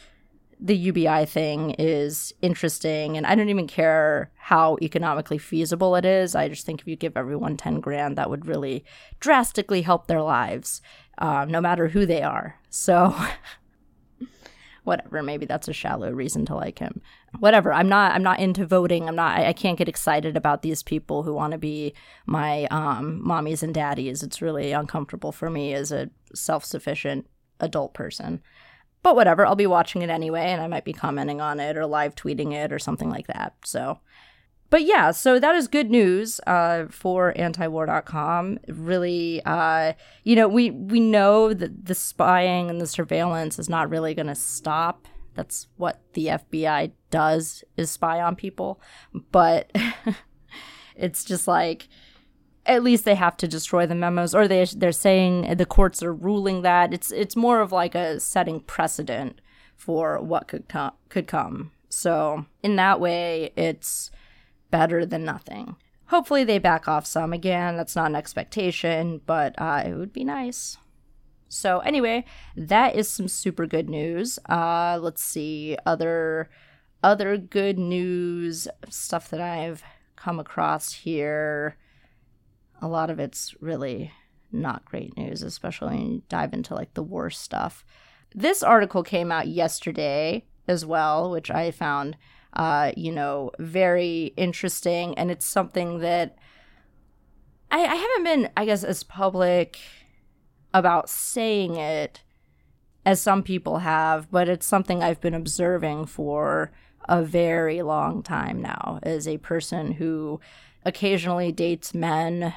the 0.60 0.76
UBI 0.76 1.26
thing 1.26 1.72
is 1.78 2.34
interesting, 2.42 3.16
and 3.16 3.28
I 3.28 3.36
don't 3.36 3.50
even 3.50 3.68
care 3.68 4.32
how 4.38 4.78
economically 4.82 5.38
feasible 5.38 5.96
it 5.96 6.06
is. 6.06 6.36
I 6.36 6.48
just 6.50 6.66
think 6.66 6.82
if 6.82 6.88
you 6.88 6.96
give 6.96 7.16
everyone 7.16 7.58
10 7.58 7.80
grand, 7.80 8.18
that 8.18 8.30
would 8.30 8.48
really 8.48 8.84
drastically 9.20 9.84
help 9.84 10.08
their 10.08 10.22
lives, 10.22 10.82
uh, 11.20 11.46
no 11.48 11.62
matter 11.62 11.90
who 11.90 12.06
they 12.06 12.24
are. 12.24 12.60
So, 12.70 13.16
whatever, 14.84 15.22
maybe 15.22 15.46
that's 15.46 15.68
a 15.68 15.74
shallow 15.74 16.12
reason 16.12 16.46
to 16.48 16.56
like 16.56 16.80
him. 16.80 17.02
Whatever, 17.40 17.72
I'm 17.72 17.90
not, 17.90 18.14
I'm 18.14 18.24
not 18.24 18.40
into 18.40 18.66
voting. 18.66 19.08
I'm 19.08 19.16
not, 19.16 19.38
I, 19.38 19.50
I 19.50 19.54
can't 19.54 19.78
get 19.78 19.90
excited 19.90 20.36
about 20.36 20.64
these 20.64 20.82
people 20.82 21.22
who 21.22 21.34
want 21.34 21.52
to 21.52 21.60
be 21.60 21.94
my 22.26 22.66
um, 22.72 23.22
mommies 23.24 23.62
and 23.62 23.76
daddies. 23.76 24.24
It's 24.24 24.42
really 24.42 24.72
uncomfortable 24.72 25.32
for 25.32 25.52
me 25.52 25.74
as 25.76 25.92
a 25.92 26.10
self 26.34 26.66
sufficient 26.66 27.28
adult 27.60 27.94
person. 27.94 28.42
But 29.04 29.16
whatever, 29.16 29.46
I'll 29.46 29.56
be 29.56 29.68
watching 29.68 30.02
it 30.02 30.10
anyway, 30.10 30.48
and 30.48 30.62
I 30.62 30.68
might 30.68 30.86
be 30.86 30.94
commenting 30.94 31.40
on 31.40 31.60
it 31.60 31.78
or 31.78 31.86
live 31.86 32.16
tweeting 32.16 32.54
it 32.54 32.74
or 32.74 32.80
something 32.80 33.10
like 33.10 33.28
that. 33.28 33.54
So, 33.64 34.00
but 34.70 34.84
yeah, 34.84 35.12
so 35.12 35.40
that 35.40 35.56
is 35.56 35.68
good 35.68 35.90
news 35.90 36.42
uh, 36.46 36.88
for 36.90 37.34
antiwar.com. 37.34 38.60
Really, 38.68 39.42
uh, 39.46 39.94
you 40.24 40.36
know, 40.36 40.48
we 40.48 40.72
we 40.72 41.00
know 41.00 41.54
that 41.54 41.86
the 41.86 41.96
spying 41.96 42.70
and 42.70 42.82
the 42.82 42.88
surveillance 42.88 43.60
is 43.60 43.70
not 43.70 43.90
really 43.90 44.14
going 44.14 44.28
to 44.28 44.36
stop. 44.36 45.08
That's 45.36 45.68
what 45.78 46.02
the 46.14 46.26
FBI 46.28 46.92
does 47.12 47.64
is 47.78 47.92
spy 47.92 48.20
on 48.22 48.36
people, 48.36 48.82
but 49.32 49.72
it's 50.96 51.24
just 51.24 51.48
like 51.48 51.88
at 52.68 52.84
least 52.84 53.06
they 53.06 53.16
have 53.16 53.38
to 53.38 53.48
destroy 53.48 53.88
the 53.88 53.96
memos 53.96 54.36
or 54.36 54.48
they 54.48 54.66
they're 54.66 54.92
saying 54.92 55.56
the 55.56 55.66
courts 55.66 56.04
are 56.04 56.14
ruling 56.14 56.62
that. 56.62 56.94
It's 56.94 57.12
it's 57.12 57.36
more 57.36 57.62
of 57.62 57.72
like 57.72 57.96
a 57.96 58.20
setting 58.20 58.60
precedent 58.60 59.42
for 59.76 60.20
what 60.20 60.48
could 60.48 60.68
come 60.68 60.94
could 61.10 61.28
come. 61.28 61.72
So 61.90 62.46
in 62.62 62.76
that 62.76 63.00
way 63.00 63.52
it's 63.56 64.12
better 64.70 65.06
than 65.06 65.24
nothing. 65.24 65.78
Hopefully 66.08 66.44
they 66.44 66.60
back 66.60 66.88
off 66.88 67.06
some 67.06 67.34
again. 67.34 67.78
That's 67.78 67.96
not 67.96 68.10
an 68.10 68.16
expectation 68.16 69.22
but 69.26 69.56
uh, 69.58 69.84
it 69.86 69.94
would 69.94 70.14
be 70.14 70.24
nice. 70.24 70.78
So 71.48 71.80
anyway 71.80 72.26
that 72.56 72.96
is 72.96 73.10
some 73.10 73.30
super 73.30 73.66
good 73.66 73.90
news. 73.90 74.38
Uh 74.50 75.00
let's 75.02 75.24
see 75.24 75.78
other 75.86 76.50
other 77.04 77.38
good 77.38 77.78
news 77.78 78.68
stuff 78.90 79.30
that 79.30 79.40
i've 79.40 79.84
come 80.16 80.40
across 80.40 80.92
here 80.92 81.78
a 82.82 82.88
lot 82.88 83.10
of 83.10 83.20
it's 83.20 83.56
really 83.62 84.12
not 84.52 84.86
great 84.86 85.16
news, 85.18 85.42
especially 85.42 85.96
when 85.96 86.12
you 86.12 86.24
dive 86.30 86.54
into 86.54 86.74
like 86.74 86.94
the 86.94 87.04
worst 87.04 87.42
stuff. 87.42 87.84
This 88.34 88.64
article 88.64 89.04
came 89.04 89.32
out 89.32 89.48
yesterday 89.48 90.46
as 90.68 90.86
well, 90.86 91.32
which 91.32 91.50
I 91.50 91.72
found, 91.72 92.18
uh, 92.54 92.92
you 92.96 93.12
know, 93.12 93.52
very 93.60 94.34
interesting. 94.38 95.18
And 95.18 95.32
it's 95.32 95.46
something 95.46 96.00
that 96.00 96.38
I, 97.72 97.84
I 97.84 97.96
haven't 97.96 98.24
been, 98.24 98.50
I 98.56 98.66
guess, 98.66 98.84
as 98.84 99.04
public 99.04 99.80
about 100.74 101.10
saying 101.10 101.76
it 101.76 102.22
as 103.06 103.22
some 103.22 103.44
people 103.44 103.80
have, 103.80 104.30
but 104.30 104.50
it's 104.50 104.66
something 104.66 105.02
I've 105.02 105.22
been 105.22 105.34
observing 105.34 106.08
for 106.08 106.72
a 107.08 107.24
very 107.24 107.82
long 107.82 108.22
time 108.22 108.62
now 108.62 109.00
as 109.02 109.28
a 109.28 109.38
person 109.38 109.94
who 109.94 110.42
occasionally 110.84 111.52
dates 111.52 111.94
men. 111.94 112.54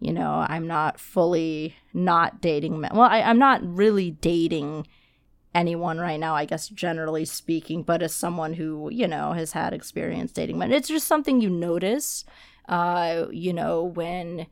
You 0.00 0.12
know, 0.14 0.46
I'm 0.48 0.66
not 0.66 0.98
fully 0.98 1.76
not 1.92 2.40
dating 2.40 2.80
men. 2.80 2.92
Well, 2.94 3.08
I, 3.08 3.20
I'm 3.20 3.38
not 3.38 3.60
really 3.62 4.10
dating 4.10 4.86
anyone 5.54 5.98
right 5.98 6.18
now, 6.18 6.34
I 6.34 6.46
guess, 6.46 6.68
generally 6.68 7.24
speaking, 7.24 7.82
but 7.82 8.02
as 8.02 8.14
someone 8.14 8.54
who, 8.54 8.88
you 8.90 9.06
know, 9.06 9.32
has 9.32 9.52
had 9.52 9.74
experience 9.74 10.32
dating 10.32 10.58
men, 10.58 10.72
it's 10.72 10.88
just 10.88 11.06
something 11.06 11.40
you 11.40 11.50
notice, 11.50 12.24
uh, 12.68 13.26
you 13.30 13.52
know, 13.52 13.82
when 13.82 14.46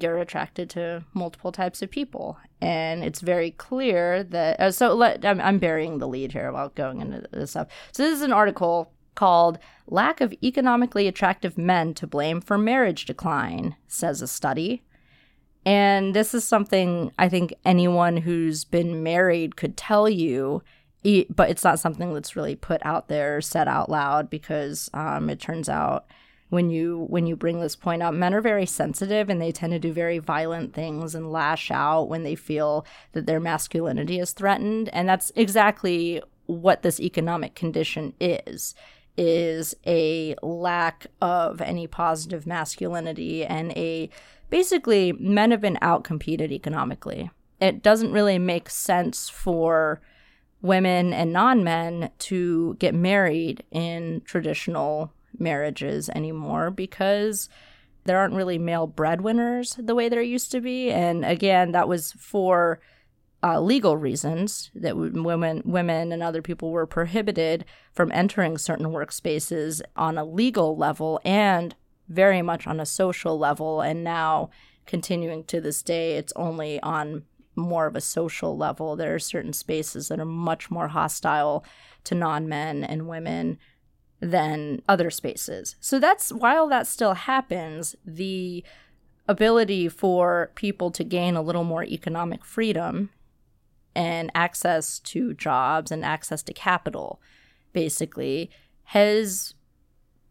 you're 0.00 0.18
attracted 0.18 0.70
to 0.70 1.04
multiple 1.12 1.52
types 1.52 1.82
of 1.82 1.90
people. 1.90 2.38
And 2.60 3.04
it's 3.04 3.20
very 3.20 3.50
clear 3.50 4.24
that, 4.24 4.58
uh, 4.58 4.70
so 4.70 4.94
let, 4.94 5.24
I'm, 5.24 5.40
I'm 5.40 5.58
burying 5.58 5.98
the 5.98 6.08
lead 6.08 6.32
here 6.32 6.50
while 6.50 6.70
going 6.70 7.00
into 7.00 7.28
this 7.30 7.50
stuff. 7.50 7.68
So 7.92 8.02
this 8.02 8.16
is 8.16 8.22
an 8.22 8.32
article 8.32 8.90
called 9.14 9.58
Lack 9.86 10.20
of 10.20 10.34
Economically 10.42 11.06
Attractive 11.06 11.58
Men 11.58 11.94
to 11.94 12.06
Blame 12.06 12.40
for 12.40 12.56
Marriage 12.56 13.04
Decline, 13.04 13.76
says 13.86 14.22
a 14.22 14.28
study. 14.28 14.82
And 15.64 16.14
this 16.14 16.34
is 16.34 16.44
something 16.44 17.12
I 17.18 17.28
think 17.28 17.54
anyone 17.64 18.16
who's 18.18 18.64
been 18.64 19.02
married 19.02 19.56
could 19.56 19.76
tell 19.76 20.08
you, 20.08 20.62
but 21.30 21.50
it's 21.50 21.64
not 21.64 21.78
something 21.78 22.12
that's 22.12 22.36
really 22.36 22.56
put 22.56 22.84
out 22.84 23.08
there, 23.08 23.40
said 23.40 23.68
out 23.68 23.88
loud, 23.88 24.28
because 24.28 24.90
um, 24.92 25.30
it 25.30 25.40
turns 25.40 25.68
out 25.68 26.06
when 26.48 26.68
you 26.68 27.06
when 27.08 27.26
you 27.26 27.34
bring 27.34 27.60
this 27.60 27.76
point 27.76 28.02
up, 28.02 28.12
men 28.12 28.34
are 28.34 28.42
very 28.42 28.66
sensitive 28.66 29.30
and 29.30 29.40
they 29.40 29.52
tend 29.52 29.72
to 29.72 29.78
do 29.78 29.92
very 29.92 30.18
violent 30.18 30.74
things 30.74 31.14
and 31.14 31.32
lash 31.32 31.70
out 31.70 32.10
when 32.10 32.24
they 32.24 32.34
feel 32.34 32.84
that 33.12 33.24
their 33.24 33.40
masculinity 33.40 34.18
is 34.18 34.32
threatened, 34.32 34.88
and 34.90 35.08
that's 35.08 35.32
exactly 35.34 36.20
what 36.46 36.82
this 36.82 37.00
economic 37.00 37.54
condition 37.54 38.12
is 38.20 38.74
is 39.16 39.74
a 39.86 40.34
lack 40.42 41.06
of 41.20 41.60
any 41.60 41.86
positive 41.86 42.46
masculinity 42.46 43.44
and 43.44 43.72
a 43.72 44.08
basically 44.50 45.12
men 45.12 45.50
have 45.50 45.60
been 45.60 45.78
outcompeted 45.82 46.50
economically. 46.50 47.30
It 47.60 47.82
doesn't 47.82 48.12
really 48.12 48.38
make 48.38 48.68
sense 48.68 49.28
for 49.28 50.00
women 50.60 51.12
and 51.12 51.32
non-men 51.32 52.10
to 52.18 52.76
get 52.78 52.94
married 52.94 53.64
in 53.70 54.22
traditional 54.24 55.12
marriages 55.38 56.08
anymore 56.10 56.70
because 56.70 57.48
there 58.04 58.18
aren't 58.18 58.34
really 58.34 58.58
male 58.58 58.86
breadwinners 58.86 59.74
the 59.78 59.94
way 59.94 60.08
there 60.08 60.22
used 60.22 60.50
to 60.52 60.60
be 60.60 60.90
and 60.90 61.24
again 61.24 61.72
that 61.72 61.88
was 61.88 62.12
for 62.12 62.80
uh, 63.42 63.60
legal 63.60 63.96
reasons 63.96 64.70
that 64.74 64.96
women 64.96 65.62
women 65.64 66.12
and 66.12 66.22
other 66.22 66.42
people 66.42 66.70
were 66.70 66.86
prohibited 66.86 67.64
from 67.92 68.12
entering 68.12 68.56
certain 68.56 68.86
workspaces 68.86 69.82
on 69.96 70.16
a 70.16 70.24
legal 70.24 70.76
level 70.76 71.20
and 71.24 71.74
very 72.08 72.42
much 72.42 72.66
on 72.66 72.78
a 72.78 72.86
social 72.86 73.38
level 73.38 73.80
and 73.80 74.04
now 74.04 74.48
continuing 74.86 75.42
to 75.44 75.60
this 75.60 75.82
day 75.82 76.16
it's 76.16 76.32
only 76.36 76.80
on 76.82 77.24
more 77.56 77.86
of 77.86 77.96
a 77.96 78.00
social 78.00 78.56
level. 78.56 78.96
There 78.96 79.14
are 79.14 79.18
certain 79.18 79.52
spaces 79.52 80.08
that 80.08 80.20
are 80.20 80.24
much 80.24 80.70
more 80.70 80.88
hostile 80.88 81.64
to 82.04 82.14
non-men 82.14 82.84
and 82.84 83.08
women 83.08 83.58
than 84.20 84.82
other 84.88 85.10
spaces. 85.10 85.76
So 85.80 85.98
that's 85.98 86.32
while 86.32 86.68
that 86.68 86.86
still 86.86 87.14
happens 87.14 87.96
the 88.06 88.64
ability 89.28 89.88
for 89.88 90.50
people 90.54 90.90
to 90.92 91.04
gain 91.04 91.36
a 91.36 91.42
little 91.42 91.64
more 91.64 91.84
economic 91.84 92.44
freedom 92.44 93.10
and 93.94 94.30
access 94.34 94.98
to 95.00 95.34
jobs 95.34 95.90
and 95.90 96.04
access 96.04 96.42
to 96.44 96.52
capital, 96.52 97.20
basically, 97.72 98.50
has 98.84 99.54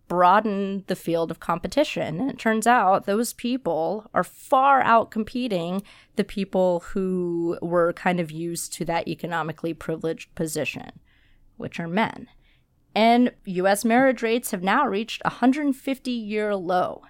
broadened 0.08 0.86
the 0.88 0.96
field 0.96 1.32
of 1.32 1.39
competition. 1.39 2.20
And 2.20 2.30
it 2.30 2.38
turns 2.38 2.68
out 2.68 3.06
those 3.06 3.32
people 3.32 4.10
are 4.13 4.25
far 4.25 4.82
out 4.82 5.10
competing 5.10 5.84
the 6.18 6.25
people 6.25 6.82
who 6.88 7.58
were 7.62 7.94
kind 7.94 8.20
of 8.20 8.30
used 8.30 8.74
to 8.74 8.86
that 8.86 9.08
economically 9.08 9.74
privileged 9.74 10.36
position, 10.36 11.00
which 11.56 11.80
are 11.80 11.88
men. 11.88 12.27
And 12.94 13.32
US 13.46 13.86
marriage 13.86 14.22
rates 14.22 14.51
have 14.51 14.62
now 14.62 14.86
reached 14.86 15.22
a 15.24 15.30
150 15.30 16.12
year 16.12 16.58
low. 16.58 17.03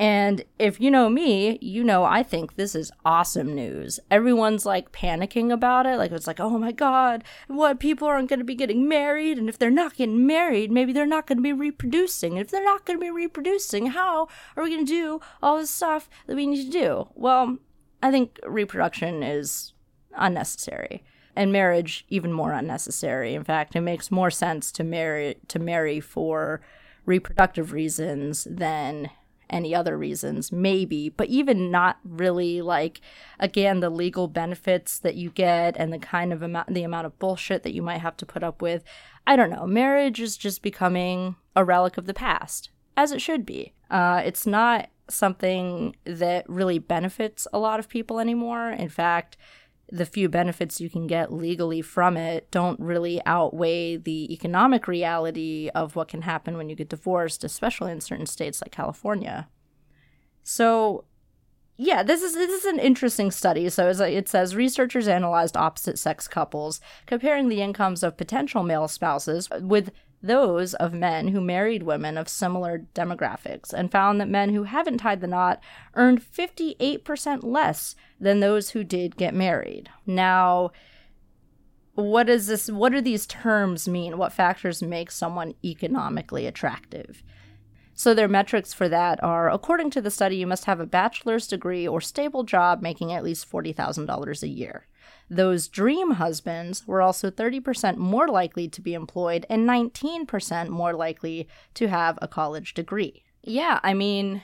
And 0.00 0.44
if 0.60 0.80
you 0.80 0.90
know 0.92 1.08
me, 1.08 1.58
you 1.60 1.82
know 1.82 2.04
I 2.04 2.22
think 2.22 2.54
this 2.54 2.74
is 2.76 2.92
awesome 3.04 3.54
news. 3.54 3.98
Everyone's 4.10 4.64
like 4.64 4.92
panicking 4.92 5.52
about 5.52 5.86
it. 5.86 5.98
Like 5.98 6.12
it's 6.12 6.26
like, 6.26 6.38
oh 6.38 6.56
my 6.56 6.70
God, 6.70 7.24
what? 7.48 7.80
People 7.80 8.06
aren't 8.06 8.28
going 8.28 8.38
to 8.38 8.44
be 8.44 8.54
getting 8.54 8.88
married. 8.88 9.38
And 9.38 9.48
if 9.48 9.58
they're 9.58 9.70
not 9.70 9.96
getting 9.96 10.26
married, 10.26 10.70
maybe 10.70 10.92
they're 10.92 11.06
not 11.06 11.26
going 11.26 11.38
to 11.38 11.42
be 11.42 11.52
reproducing. 11.52 12.32
And 12.32 12.40
if 12.40 12.50
they're 12.50 12.62
not 12.62 12.84
going 12.84 12.98
to 12.98 13.04
be 13.04 13.10
reproducing, 13.10 13.86
how 13.86 14.28
are 14.56 14.62
we 14.62 14.70
going 14.70 14.86
to 14.86 14.92
do 14.92 15.20
all 15.42 15.56
this 15.56 15.70
stuff 15.70 16.08
that 16.26 16.36
we 16.36 16.46
need 16.46 16.66
to 16.66 16.70
do? 16.70 17.08
Well, 17.14 17.58
I 18.00 18.12
think 18.12 18.38
reproduction 18.46 19.24
is 19.24 19.72
unnecessary. 20.16 21.02
And 21.34 21.52
marriage 21.52 22.04
even 22.08 22.32
more 22.32 22.52
unnecessary. 22.52 23.34
In 23.34 23.44
fact, 23.44 23.76
it 23.76 23.80
makes 23.80 24.10
more 24.10 24.30
sense 24.30 24.72
to 24.72 24.82
marry 24.82 25.36
to 25.46 25.60
marry 25.60 26.00
for 26.00 26.60
reproductive 27.06 27.72
reasons 27.72 28.44
than 28.50 29.10
any 29.50 29.74
other 29.74 29.96
reasons, 29.96 30.52
maybe, 30.52 31.08
but 31.08 31.28
even 31.28 31.70
not 31.70 31.98
really 32.04 32.62
like 32.62 33.00
again 33.38 33.80
the 33.80 33.90
legal 33.90 34.28
benefits 34.28 34.98
that 34.98 35.14
you 35.14 35.30
get 35.30 35.76
and 35.76 35.92
the 35.92 35.98
kind 35.98 36.32
of 36.32 36.42
amount 36.42 36.72
the 36.72 36.82
amount 36.82 37.06
of 37.06 37.18
bullshit 37.18 37.62
that 37.62 37.74
you 37.74 37.82
might 37.82 38.00
have 38.00 38.16
to 38.18 38.26
put 38.26 38.42
up 38.42 38.62
with. 38.62 38.84
I 39.26 39.36
don't 39.36 39.50
know. 39.50 39.66
Marriage 39.66 40.20
is 40.20 40.36
just 40.36 40.62
becoming 40.62 41.36
a 41.54 41.64
relic 41.64 41.98
of 41.98 42.06
the 42.06 42.14
past, 42.14 42.70
as 42.96 43.12
it 43.12 43.20
should 43.20 43.44
be. 43.44 43.74
Uh, 43.90 44.22
it's 44.24 44.46
not 44.46 44.88
something 45.10 45.96
that 46.04 46.48
really 46.48 46.78
benefits 46.78 47.46
a 47.52 47.58
lot 47.58 47.80
of 47.80 47.88
people 47.88 48.20
anymore. 48.20 48.70
In 48.70 48.88
fact, 48.88 49.36
the 49.90 50.06
few 50.06 50.28
benefits 50.28 50.80
you 50.80 50.90
can 50.90 51.06
get 51.06 51.32
legally 51.32 51.80
from 51.80 52.16
it 52.16 52.50
don't 52.50 52.78
really 52.78 53.20
outweigh 53.24 53.96
the 53.96 54.32
economic 54.32 54.86
reality 54.86 55.70
of 55.74 55.96
what 55.96 56.08
can 56.08 56.22
happen 56.22 56.56
when 56.56 56.68
you 56.68 56.76
get 56.76 56.90
divorced, 56.90 57.42
especially 57.42 57.92
in 57.92 58.00
certain 58.00 58.26
states 58.26 58.60
like 58.60 58.70
California. 58.70 59.48
So, 60.42 61.04
yeah, 61.76 62.02
this 62.02 62.22
is 62.22 62.34
this 62.34 62.50
is 62.50 62.64
an 62.66 62.78
interesting 62.78 63.30
study. 63.30 63.68
So 63.68 63.88
it 63.88 64.28
says, 64.28 64.56
researchers 64.56 65.08
analyzed 65.08 65.56
opposite 65.56 65.98
sex 65.98 66.28
couples, 66.28 66.80
comparing 67.06 67.48
the 67.48 67.62
incomes 67.62 68.02
of 68.02 68.16
potential 68.16 68.62
male 68.62 68.88
spouses 68.88 69.48
with 69.60 69.90
those 70.22 70.74
of 70.74 70.92
men 70.92 71.28
who 71.28 71.40
married 71.40 71.82
women 71.82 72.18
of 72.18 72.28
similar 72.28 72.86
demographics 72.94 73.72
and 73.72 73.90
found 73.90 74.20
that 74.20 74.28
men 74.28 74.50
who 74.50 74.64
haven't 74.64 74.98
tied 74.98 75.20
the 75.20 75.26
knot 75.26 75.60
earned 75.94 76.20
58% 76.20 77.44
less 77.44 77.94
than 78.20 78.40
those 78.40 78.70
who 78.70 78.82
did 78.82 79.16
get 79.16 79.34
married. 79.34 79.90
Now, 80.06 80.72
what 81.94 82.28
is 82.28 82.46
this 82.46 82.68
what 82.70 82.92
do 82.92 83.00
these 83.00 83.26
terms 83.26 83.88
mean? 83.88 84.18
What 84.18 84.32
factors 84.32 84.82
make 84.82 85.10
someone 85.10 85.54
economically 85.64 86.46
attractive? 86.46 87.22
So 87.94 88.14
their 88.14 88.28
metrics 88.28 88.72
for 88.72 88.88
that 88.88 89.22
are 89.24 89.50
according 89.50 89.90
to 89.90 90.00
the 90.00 90.10
study 90.10 90.36
you 90.36 90.46
must 90.46 90.66
have 90.66 90.78
a 90.78 90.86
bachelor's 90.86 91.48
degree 91.48 91.88
or 91.88 92.00
stable 92.00 92.44
job 92.44 92.80
making 92.80 93.12
at 93.12 93.24
least 93.24 93.50
$40,000 93.50 94.42
a 94.42 94.48
year. 94.48 94.86
Those 95.30 95.68
dream 95.68 96.12
husbands 96.12 96.86
were 96.86 97.02
also 97.02 97.30
30% 97.30 97.96
more 97.96 98.28
likely 98.28 98.68
to 98.68 98.80
be 98.80 98.94
employed 98.94 99.44
and 99.50 99.68
19% 99.68 100.68
more 100.68 100.94
likely 100.94 101.48
to 101.74 101.88
have 101.88 102.18
a 102.22 102.28
college 102.28 102.74
degree. 102.74 103.24
Yeah, 103.42 103.80
I 103.82 103.94
mean, 103.94 104.42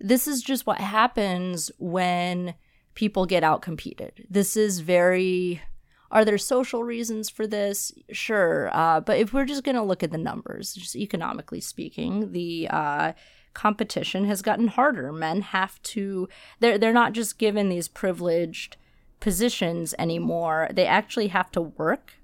this 0.00 0.28
is 0.28 0.42
just 0.42 0.66
what 0.66 0.78
happens 0.78 1.70
when 1.78 2.54
people 2.94 3.26
get 3.26 3.42
outcompeted. 3.42 4.24
This 4.30 4.56
is 4.56 4.80
very. 4.80 5.62
Are 6.08 6.24
there 6.24 6.38
social 6.38 6.84
reasons 6.84 7.28
for 7.28 7.48
this? 7.48 7.92
Sure. 8.12 8.70
Uh, 8.72 9.00
but 9.00 9.18
if 9.18 9.32
we're 9.32 9.44
just 9.44 9.64
going 9.64 9.74
to 9.74 9.82
look 9.82 10.04
at 10.04 10.12
the 10.12 10.18
numbers, 10.18 10.74
just 10.74 10.96
economically 10.96 11.60
speaking, 11.60 12.32
the. 12.32 12.68
Uh, 12.70 13.12
competition 13.54 14.26
has 14.26 14.42
gotten 14.42 14.68
harder 14.68 15.10
men 15.10 15.40
have 15.40 15.80
to 15.80 16.28
they're 16.60 16.76
they're 16.76 16.92
not 16.92 17.14
just 17.14 17.38
given 17.38 17.70
these 17.70 17.88
privileged 17.88 18.76
positions 19.20 19.94
anymore. 19.98 20.68
They 20.72 20.86
actually 20.86 21.28
have 21.28 21.50
to 21.52 21.60
work 21.60 22.14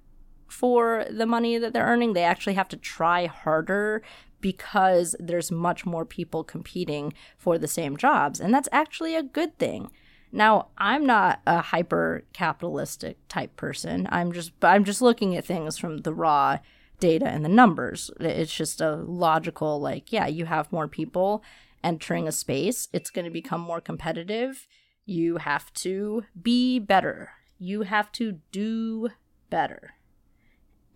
for 0.46 1.06
the 1.10 1.26
money 1.26 1.58
that 1.58 1.72
they're 1.72 1.86
earning. 1.86 2.12
They 2.12 2.24
actually 2.24 2.54
have 2.54 2.68
to 2.68 2.76
try 2.76 3.26
harder 3.26 4.02
because 4.40 5.16
there's 5.18 5.50
much 5.50 5.86
more 5.86 6.04
people 6.04 6.44
competing 6.44 7.12
for 7.38 7.58
the 7.58 7.68
same 7.68 7.96
jobs. 7.96 8.40
And 8.40 8.52
that's 8.52 8.68
actually 8.72 9.14
a 9.14 9.22
good 9.22 9.58
thing. 9.58 9.90
Now, 10.32 10.68
I'm 10.78 11.06
not 11.06 11.40
a 11.46 11.60
hyper 11.60 12.24
capitalistic 12.32 13.18
type 13.28 13.56
person. 13.56 14.08
I'm 14.10 14.32
just 14.32 14.52
I'm 14.62 14.84
just 14.84 15.02
looking 15.02 15.36
at 15.36 15.44
things 15.44 15.78
from 15.78 15.98
the 15.98 16.14
raw 16.14 16.58
data 16.98 17.28
and 17.28 17.44
the 17.44 17.50
numbers. 17.50 18.10
It's 18.18 18.54
just 18.54 18.80
a 18.80 18.96
logical 18.96 19.80
like, 19.80 20.12
yeah, 20.12 20.26
you 20.26 20.46
have 20.46 20.72
more 20.72 20.88
people 20.88 21.42
entering 21.84 22.28
a 22.28 22.32
space, 22.32 22.88
it's 22.92 23.10
going 23.10 23.24
to 23.24 23.30
become 23.30 23.60
more 23.60 23.80
competitive 23.80 24.66
you 25.04 25.38
have 25.38 25.72
to 25.74 26.24
be 26.40 26.78
better. 26.78 27.30
You 27.58 27.82
have 27.82 28.12
to 28.12 28.40
do 28.50 29.10
better. 29.50 29.94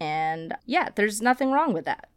And 0.01 0.55
yeah, 0.67 0.91
there's 0.95 1.23
nothing 1.23 1.51
wrong 1.51 1.73
with 1.73 1.85
that. 1.85 2.09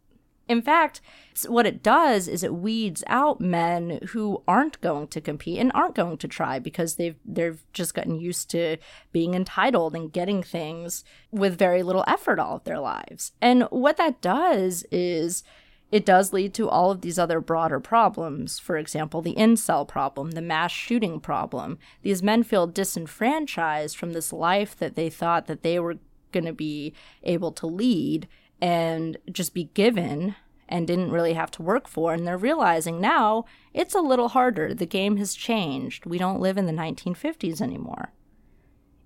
In 0.50 0.62
fact, 0.62 1.00
what 1.46 1.64
it 1.64 1.80
does 1.80 2.26
is 2.26 2.42
it 2.42 2.52
weeds 2.52 3.04
out 3.06 3.40
men 3.40 4.00
who 4.08 4.42
aren't 4.48 4.80
going 4.80 5.06
to 5.06 5.20
compete 5.20 5.60
and 5.60 5.70
aren't 5.74 5.94
going 5.94 6.18
to 6.18 6.26
try 6.26 6.58
because 6.58 6.96
they've 6.96 7.14
they've 7.24 7.62
just 7.72 7.94
gotten 7.94 8.18
used 8.18 8.50
to 8.50 8.76
being 9.12 9.34
entitled 9.34 9.94
and 9.94 10.12
getting 10.12 10.42
things 10.42 11.04
with 11.30 11.56
very 11.56 11.84
little 11.84 12.02
effort 12.08 12.40
all 12.40 12.56
of 12.56 12.64
their 12.64 12.80
lives. 12.80 13.30
And 13.40 13.62
what 13.70 13.96
that 13.98 14.20
does 14.20 14.84
is 14.90 15.44
it 15.90 16.06
does 16.06 16.32
lead 16.32 16.54
to 16.54 16.68
all 16.68 16.90
of 16.90 17.00
these 17.00 17.18
other 17.18 17.40
broader 17.40 17.80
problems. 17.80 18.58
For 18.58 18.76
example, 18.76 19.22
the 19.22 19.34
incel 19.34 19.86
problem, 19.86 20.32
the 20.32 20.42
mass 20.42 20.70
shooting 20.70 21.20
problem. 21.20 21.78
These 22.02 22.22
men 22.22 22.42
feel 22.44 22.66
disenfranchised 22.66 23.96
from 23.96 24.12
this 24.12 24.32
life 24.32 24.76
that 24.76 24.94
they 24.94 25.10
thought 25.10 25.46
that 25.46 25.62
they 25.62 25.80
were 25.80 25.96
going 26.32 26.46
to 26.46 26.52
be 26.52 26.94
able 27.24 27.50
to 27.52 27.66
lead 27.66 28.28
and 28.60 29.16
just 29.32 29.52
be 29.52 29.64
given 29.74 30.36
and 30.68 30.86
didn't 30.86 31.10
really 31.10 31.32
have 31.32 31.50
to 31.50 31.62
work 31.62 31.88
for. 31.88 32.14
And 32.14 32.24
they're 32.24 32.38
realizing 32.38 33.00
now 33.00 33.44
it's 33.74 33.94
a 33.94 34.00
little 34.00 34.28
harder. 34.28 34.72
The 34.72 34.86
game 34.86 35.16
has 35.16 35.34
changed. 35.34 36.06
We 36.06 36.18
don't 36.18 36.40
live 36.40 36.56
in 36.56 36.66
the 36.66 36.72
1950s 36.72 37.60
anymore. 37.60 38.12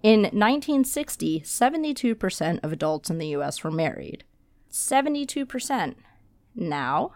In 0.02 0.22
1960, 0.22 1.40
72% 1.40 2.60
of 2.62 2.72
adults 2.72 3.08
in 3.08 3.16
the 3.16 3.28
US 3.28 3.64
were 3.64 3.70
married. 3.70 4.24
72%. 4.70 5.94
Now, 6.54 7.12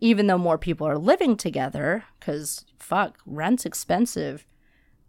even 0.00 0.26
though 0.26 0.38
more 0.38 0.58
people 0.58 0.86
are 0.86 0.98
living 0.98 1.36
together, 1.36 2.04
because 2.18 2.64
fuck, 2.78 3.18
rent's 3.26 3.66
expensive, 3.66 4.46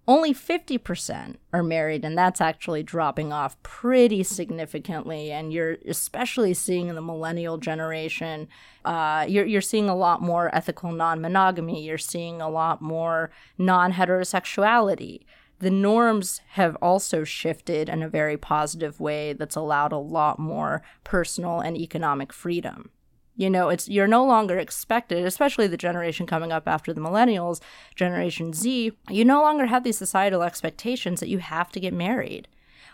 only 0.10 0.34
50% 0.34 1.36
are 1.54 1.62
married, 1.62 2.04
and 2.04 2.18
that's 2.18 2.42
actually 2.42 2.82
dropping 2.82 3.32
off 3.32 3.62
pretty 3.62 4.24
significantly. 4.24 5.32
And 5.32 5.54
you're 5.54 5.78
especially 5.88 6.56
seeing 6.56 6.88
in 6.88 6.96
the 6.96 7.02
millennial 7.02 7.60
generation, 7.60 8.48
uh, 8.86 9.28
you're, 9.30 9.46
you're 9.46 9.62
seeing 9.62 9.88
a 9.88 9.96
lot 9.96 10.24
more 10.24 10.54
ethical 10.56 10.92
non 10.92 11.22
monogamy, 11.22 11.86
you're 11.86 12.00
seeing 12.00 12.42
a 12.42 12.50
lot 12.50 12.82
more 12.82 13.30
non 13.60 13.94
heterosexuality. 13.94 15.26
The 15.60 15.69
norms 15.69 16.41
have 16.52 16.76
also 16.78 17.24
shifted 17.24 17.89
in 17.89 18.02
a 18.02 18.10
very 18.10 18.38
positive 18.38 19.00
way 19.00 19.34
that's 19.34 19.58
allowed 19.58 19.91
a 19.91 19.98
lot 19.98 20.39
more 20.39 20.82
personal 21.04 21.60
and 21.60 21.78
economic 21.78 22.32
freedom. 22.32 22.91
You 23.36 23.50
know 23.50 23.69
it's 23.69 23.88
you're 23.88 24.06
no 24.06 24.26
longer 24.26 24.58
expected 24.58 25.26
especially 25.26 25.67
the 25.67 25.78
generation 25.78 26.26
coming 26.26 26.52
up 26.52 26.67
after 26.67 26.93
the 26.93 27.00
millennials 27.00 27.62
generation 27.95 28.52
z 28.52 28.91
you 29.10 29.24
no 29.24 29.41
longer 29.41 29.67
have 29.67 29.86
these 29.86 29.98
societal 29.98 30.43
expectations 30.43 31.22
that 31.22 31.30
you 31.30 31.38
have 31.38 31.72
to 31.72 31.80
get 31.80 31.93
married 31.93 32.50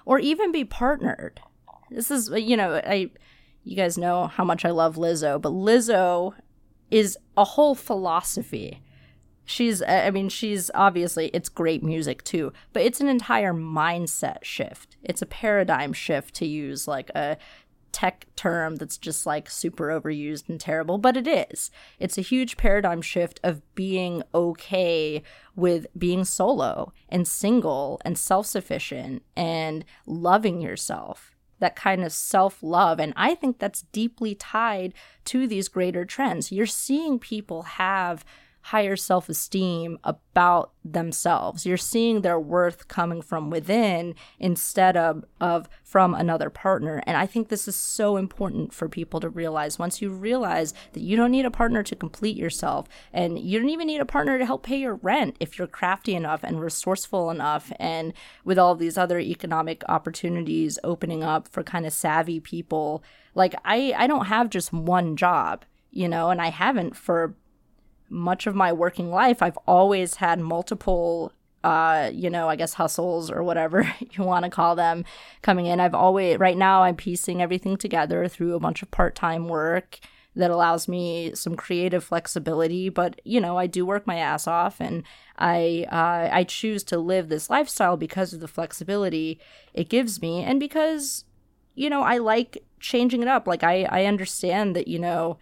or 0.06 0.20
even 0.20 0.52
be 0.52 0.64
partnered. 0.64 1.42
This 1.90 2.12
is 2.12 2.30
you 2.30 2.56
know 2.56 2.80
i 2.86 3.10
you 3.64 3.76
guys 3.76 3.98
know 3.98 4.28
how 4.28 4.44
much 4.44 4.64
i 4.66 4.70
love 4.70 4.98
lizzo 4.98 5.42
but 5.42 5.52
lizzo 5.52 6.36
is 6.92 7.18
a 7.36 7.44
whole 7.44 7.74
philosophy 7.74 8.84
she's 9.46 9.82
i 9.84 10.10
mean 10.10 10.28
she's 10.30 10.72
obviously 10.74 11.30
it's 11.34 11.50
great 11.50 11.84
music 11.84 12.24
too 12.24 12.52
but 12.74 12.84
it's 12.84 13.00
an 13.00 13.08
entire 13.08 13.54
mindset 13.54 14.44
shift 14.44 14.98
it's 15.04 15.22
a 15.22 15.26
paradigm 15.26 15.94
shift 15.94 16.34
to 16.34 16.46
use 16.46 16.88
like 16.88 17.10
a 17.12 17.38
tech 17.96 18.28
term 18.36 18.76
that's 18.76 18.98
just 18.98 19.26
like 19.26 19.50
super 19.50 19.88
overused 19.88 20.50
and 20.50 20.60
terrible, 20.60 20.98
but 20.98 21.16
it 21.16 21.26
is. 21.26 21.72
It's 21.98 22.18
a 22.18 22.22
huge 22.22 22.58
paradigm 22.58 23.02
shift 23.02 23.40
of 23.42 23.62
being 23.74 24.22
okay 24.34 25.24
with 25.56 25.88
being 25.98 26.26
solo 26.26 26.92
and 27.08 27.26
single 27.26 28.02
and 28.04 28.18
self 28.18 28.48
sufficient 28.48 29.24
and 29.38 29.86
loving 30.06 30.60
yourself. 30.60 31.32
That 31.60 31.78
kind 31.78 32.04
of 32.04 32.12
self 32.12 32.62
love. 32.62 33.00
And 33.00 33.14
I 33.16 33.34
think 33.34 33.60
that's 33.60 33.84
deeply 33.94 34.36
tied 34.36 34.94
to 35.26 35.48
these 35.48 35.70
greater 35.70 36.04
trends. 36.04 36.52
You're 36.52 36.66
seeing 36.66 37.18
people 37.18 37.62
have 37.62 38.26
higher 38.66 38.96
self 38.96 39.30
esteem 39.30 40.00
about 40.04 40.72
themselves. 40.84 41.68
You're 41.68 41.78
seeing 41.78 42.22
their 42.22 42.40
worth 42.40 42.88
coming 42.88 43.22
from 43.22 43.52
within 43.52 44.16
instead 44.40 44.98
of, 44.98 45.24
of 45.40 45.70
from 45.84 46.16
another 46.16 46.50
partner. 46.50 47.04
And 47.06 47.16
I 47.16 47.28
think 47.28 47.50
this 47.50 47.68
is 47.68 47.76
so 47.76 48.18
important 48.18 48.74
for 48.74 48.90
people 48.90 49.20
to 49.20 49.30
realize. 49.30 49.78
Once 49.78 50.02
you 50.02 50.10
realize 50.10 50.74
that 50.94 51.04
you 51.04 51.16
don't 51.16 51.30
need 51.30 51.46
a 51.46 51.52
partner 51.52 51.84
to 51.84 51.96
complete 51.96 52.36
yourself, 52.36 52.88
and 53.14 53.38
you 53.38 53.60
don't 53.60 53.70
even 53.70 53.86
need 53.86 54.02
a 54.02 54.06
partner 54.06 54.40
to 54.40 54.46
help 54.48 54.64
pay 54.64 54.78
your 54.78 54.96
rent 54.96 55.36
if 55.40 55.60
you're 55.60 55.68
crafty 55.68 56.16
enough 56.16 56.44
and 56.44 56.60
resourceful 56.60 57.30
enough, 57.30 57.72
and 57.80 58.14
with 58.44 58.58
all 58.58 58.74
these 58.74 58.98
other 58.98 59.20
economic 59.20 59.84
opportunities 59.88 60.80
opening 60.84 61.24
up 61.24 61.48
for 61.48 61.62
kind 61.62 61.86
of 61.86 61.94
savvy 61.94 62.40
people. 62.40 63.04
Like, 63.36 63.54
I, 63.64 63.94
I 63.96 64.08
don't 64.08 64.26
have 64.26 64.50
just 64.50 64.74
one 64.74 65.16
job 65.16 65.66
you 65.96 66.10
know, 66.10 66.30
and 66.30 66.42
I 66.42 66.50
haven't 66.50 66.94
for 66.98 67.36
much 68.10 68.48
of 68.48 68.56
my 68.56 68.72
working 68.72 69.10
life, 69.10 69.42
I've 69.42 69.58
always 69.68 70.16
had 70.16 70.40
multiple, 70.40 71.32
uh, 71.64 72.10
you 72.14 72.30
know, 72.30 72.48
I 72.50 72.56
guess 72.56 72.76
hustles 72.76 73.32
or 73.32 73.44
whatever 73.44 73.92
you 74.12 74.24
want 74.24 74.46
to 74.46 74.52
call 74.52 74.76
them 74.76 75.06
coming 75.42 75.66
in. 75.66 75.80
I've 75.80 75.96
always, 75.96 76.38
right 76.40 76.58
now, 76.58 76.84
I'm 76.84 76.96
piecing 76.96 77.42
everything 77.42 77.78
together 77.78 78.28
through 78.28 78.56
a 78.56 78.60
bunch 78.60 78.82
of 78.82 78.92
part 78.92 79.16
time 79.16 79.48
work 79.48 80.00
that 80.36 80.52
allows 80.52 80.88
me 80.88 81.34
some 81.34 81.56
creative 81.56 82.04
flexibility. 82.04 82.90
But, 82.90 83.22
you 83.24 83.40
know, 83.40 83.58
I 83.58 83.68
do 83.68 83.86
work 83.86 84.06
my 84.06 84.18
ass 84.18 84.48
off 84.48 84.82
and 84.82 85.04
I, 85.38 85.86
uh, 85.92 86.30
I 86.32 86.44
choose 86.44 86.84
to 86.86 86.98
live 86.98 87.30
this 87.30 87.50
lifestyle 87.50 87.98
because 87.98 88.34
of 88.34 88.42
the 88.42 88.48
flexibility 88.48 89.40
it 89.74 89.90
gives 89.90 90.22
me 90.22 90.44
and 90.44 90.60
because, 90.60 91.24
you 91.74 91.90
know, 91.90 92.02
I 92.02 92.18
like 92.18 92.64
changing 92.80 93.22
it 93.22 93.28
up. 93.28 93.48
Like, 93.48 93.64
I, 93.64 93.84
I 93.84 94.06
understand 94.06 94.76
that, 94.76 94.88
you 94.88 95.00
know, 95.00 95.38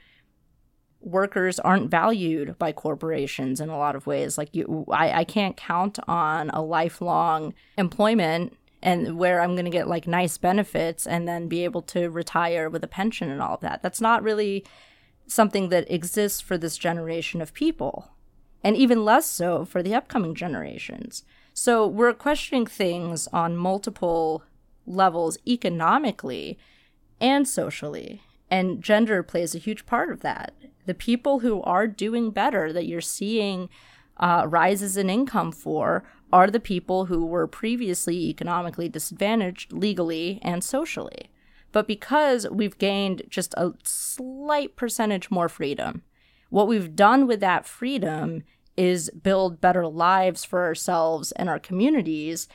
workers 1.03 1.59
aren't 1.59 1.91
valued 1.91 2.57
by 2.57 2.71
corporations 2.71 3.59
in 3.59 3.69
a 3.69 3.77
lot 3.77 3.95
of 3.95 4.07
ways. 4.07 4.37
Like 4.37 4.55
you, 4.55 4.85
I, 4.89 5.19
I 5.19 5.23
can't 5.23 5.57
count 5.57 5.99
on 6.07 6.49
a 6.51 6.61
lifelong 6.61 7.53
employment 7.77 8.57
and 8.81 9.17
where 9.17 9.41
I'm 9.41 9.53
going 9.53 9.65
to 9.65 9.71
get 9.71 9.87
like 9.87 10.07
nice 10.07 10.37
benefits 10.37 11.05
and 11.05 11.27
then 11.27 11.47
be 11.47 11.63
able 11.63 11.81
to 11.83 12.09
retire 12.09 12.69
with 12.69 12.83
a 12.83 12.87
pension 12.87 13.29
and 13.29 13.41
all 13.41 13.55
of 13.55 13.61
that. 13.61 13.81
That's 13.81 14.01
not 14.01 14.23
really 14.23 14.65
something 15.27 15.69
that 15.69 15.89
exists 15.91 16.41
for 16.41 16.57
this 16.57 16.77
generation 16.77 17.41
of 17.41 17.53
people, 17.53 18.11
and 18.61 18.75
even 18.75 19.05
less 19.05 19.25
so 19.25 19.63
for 19.63 19.81
the 19.81 19.95
upcoming 19.95 20.35
generations. 20.35 21.23
So 21.53 21.87
we're 21.87 22.13
questioning 22.13 22.65
things 22.65 23.27
on 23.27 23.55
multiple 23.55 24.43
levels 24.85 25.37
economically 25.47 26.57
and 27.21 27.47
socially. 27.47 28.21
And 28.49 28.83
gender 28.83 29.23
plays 29.23 29.55
a 29.55 29.59
huge 29.59 29.85
part 29.85 30.11
of 30.11 30.21
that. 30.21 30.53
The 30.85 30.93
people 30.93 31.39
who 31.39 31.61
are 31.63 31.87
doing 31.87 32.31
better 32.31 32.73
that 32.73 32.85
you're 32.85 33.01
seeing 33.01 33.69
uh, 34.17 34.45
rises 34.47 34.97
in 34.97 35.09
income 35.09 35.51
for 35.51 36.03
are 36.31 36.49
the 36.49 36.59
people 36.59 37.05
who 37.05 37.25
were 37.25 37.47
previously 37.47 38.29
economically 38.29 38.89
disadvantaged 38.89 39.71
legally 39.71 40.39
and 40.41 40.63
socially. 40.63 41.29
But 41.71 41.87
because 41.87 42.47
we've 42.49 42.77
gained 42.77 43.23
just 43.29 43.53
a 43.55 43.73
slight 43.83 44.75
percentage 44.75 45.31
more 45.31 45.49
freedom, 45.49 46.03
what 46.49 46.67
we've 46.67 46.95
done 46.95 47.25
with 47.27 47.39
that 47.39 47.65
freedom 47.65 48.43
is 48.77 49.09
build 49.09 49.61
better 49.61 49.87
lives 49.87 50.43
for 50.43 50.63
ourselves 50.63 51.31
and 51.33 51.49
our 51.49 51.59
communities 51.59 52.47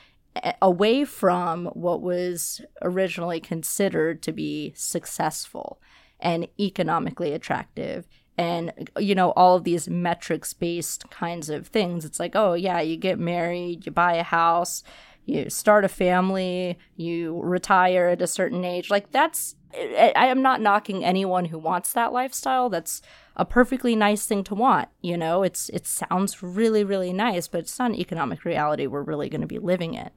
away 0.63 1.05
from 1.05 1.67
what 1.67 2.01
was 2.01 2.61
originally 2.83 3.41
considered 3.41 4.23
to 4.23 4.33
be 4.33 4.73
successful 4.77 5.81
and 6.21 6.49
economically 6.59 7.33
attractive. 7.33 8.07
And 8.37 8.89
you 8.99 9.15
know 9.17 9.33
all 9.33 9.57
of 9.57 9.65
these 9.65 9.89
metrics 9.89 10.53
based 10.53 11.11
kinds 11.11 11.51
of 11.51 11.67
things 11.67 12.05
it's 12.05 12.21
like 12.21 12.37
oh 12.37 12.53
yeah 12.53 12.81
you 12.81 12.97
get 12.97 13.19
married 13.19 13.85
you 13.85 13.91
buy 13.91 14.15
a 14.15 14.23
house 14.23 14.85
you 15.25 15.51
start 15.51 15.85
a 15.85 15.89
family 15.89 16.79
you 16.97 17.41
retire 17.43 18.09
at 18.09 18.23
a 18.23 18.27
certain 18.29 18.65
age. 18.65 18.91
Like 18.91 19.11
that's 19.11 19.57
i 19.75 20.27
am 20.27 20.41
not 20.41 20.63
knocking 20.63 21.05
anyone 21.05 21.47
who 21.47 21.59
wants 21.59 21.93
that 21.93 22.13
lifestyle. 22.13 22.69
That's 22.69 23.03
a 23.37 23.45
perfectly 23.45 23.95
nice 23.97 24.25
thing 24.25 24.45
to 24.45 24.55
want 24.55 24.89
you 25.03 25.17
know? 25.17 25.43
It's 25.43 25.69
it 25.71 25.87
sounds 25.87 26.41
really 26.41 26.85
really 26.85 27.13
nice 27.13 27.49
but 27.49 27.61
it's 27.61 27.79
not 27.79 27.91
an 27.91 27.97
economic 27.97 28.45
reality 28.45 28.87
we're 28.87 29.03
really 29.03 29.29
going 29.29 29.41
to 29.41 29.49
be 29.49 29.59
living 29.59 29.95
in. 29.95 30.11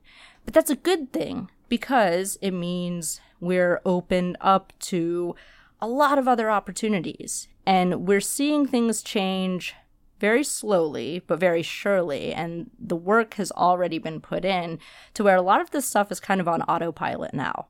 But 0.46 0.54
that's 0.54 0.70
a 0.70 0.76
good 0.76 1.12
thing 1.12 1.50
because 1.70 2.38
it 2.42 2.52
means 2.52 3.20
we're 3.40 3.82
opened 3.86 4.38
up 4.40 4.72
to 4.80 5.36
a 5.82 5.88
lot 5.88 6.18
of 6.18 6.28
other 6.28 6.50
opportunities. 6.50 7.48
And 7.66 8.08
we're 8.08 8.22
seeing 8.22 8.66
things 8.66 9.02
change 9.02 9.76
very 10.20 10.44
slowly, 10.44 11.24
but 11.26 11.40
very 11.40 11.64
surely. 11.64 12.34
And 12.34 12.70
the 12.80 12.96
work 12.96 13.34
has 13.36 13.52
already 13.52 13.98
been 13.98 14.22
put 14.22 14.46
in 14.46 14.80
to 15.16 15.24
where 15.24 15.36
a 15.36 15.42
lot 15.42 15.62
of 15.62 15.72
this 15.72 15.88
stuff 15.88 16.12
is 16.12 16.20
kind 16.20 16.40
of 16.40 16.48
on 16.48 16.62
autopilot 16.64 17.34
now. 17.34 17.68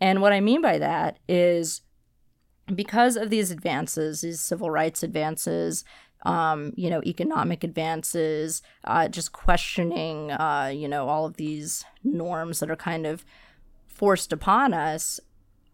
And 0.00 0.22
what 0.22 0.32
I 0.32 0.40
mean 0.40 0.62
by 0.62 0.78
that 0.78 1.18
is 1.28 1.82
because 2.72 3.16
of 3.16 3.30
these 3.30 3.50
advances, 3.50 4.20
these 4.20 4.40
civil 4.40 4.70
rights 4.70 5.02
advances, 5.02 5.84
um, 6.24 6.72
you 6.76 6.88
know, 6.88 7.02
economic 7.04 7.64
advances, 7.64 8.62
uh, 8.84 9.08
just 9.08 9.32
questioning, 9.32 10.30
uh, 10.30 10.70
you 10.72 10.88
know, 10.88 11.08
all 11.08 11.26
of 11.26 11.36
these 11.36 11.84
norms 12.04 12.60
that 12.60 12.70
are 12.70 12.76
kind 12.76 13.06
of 13.06 13.24
forced 13.88 14.32
upon 14.32 14.72
us, 14.72 15.20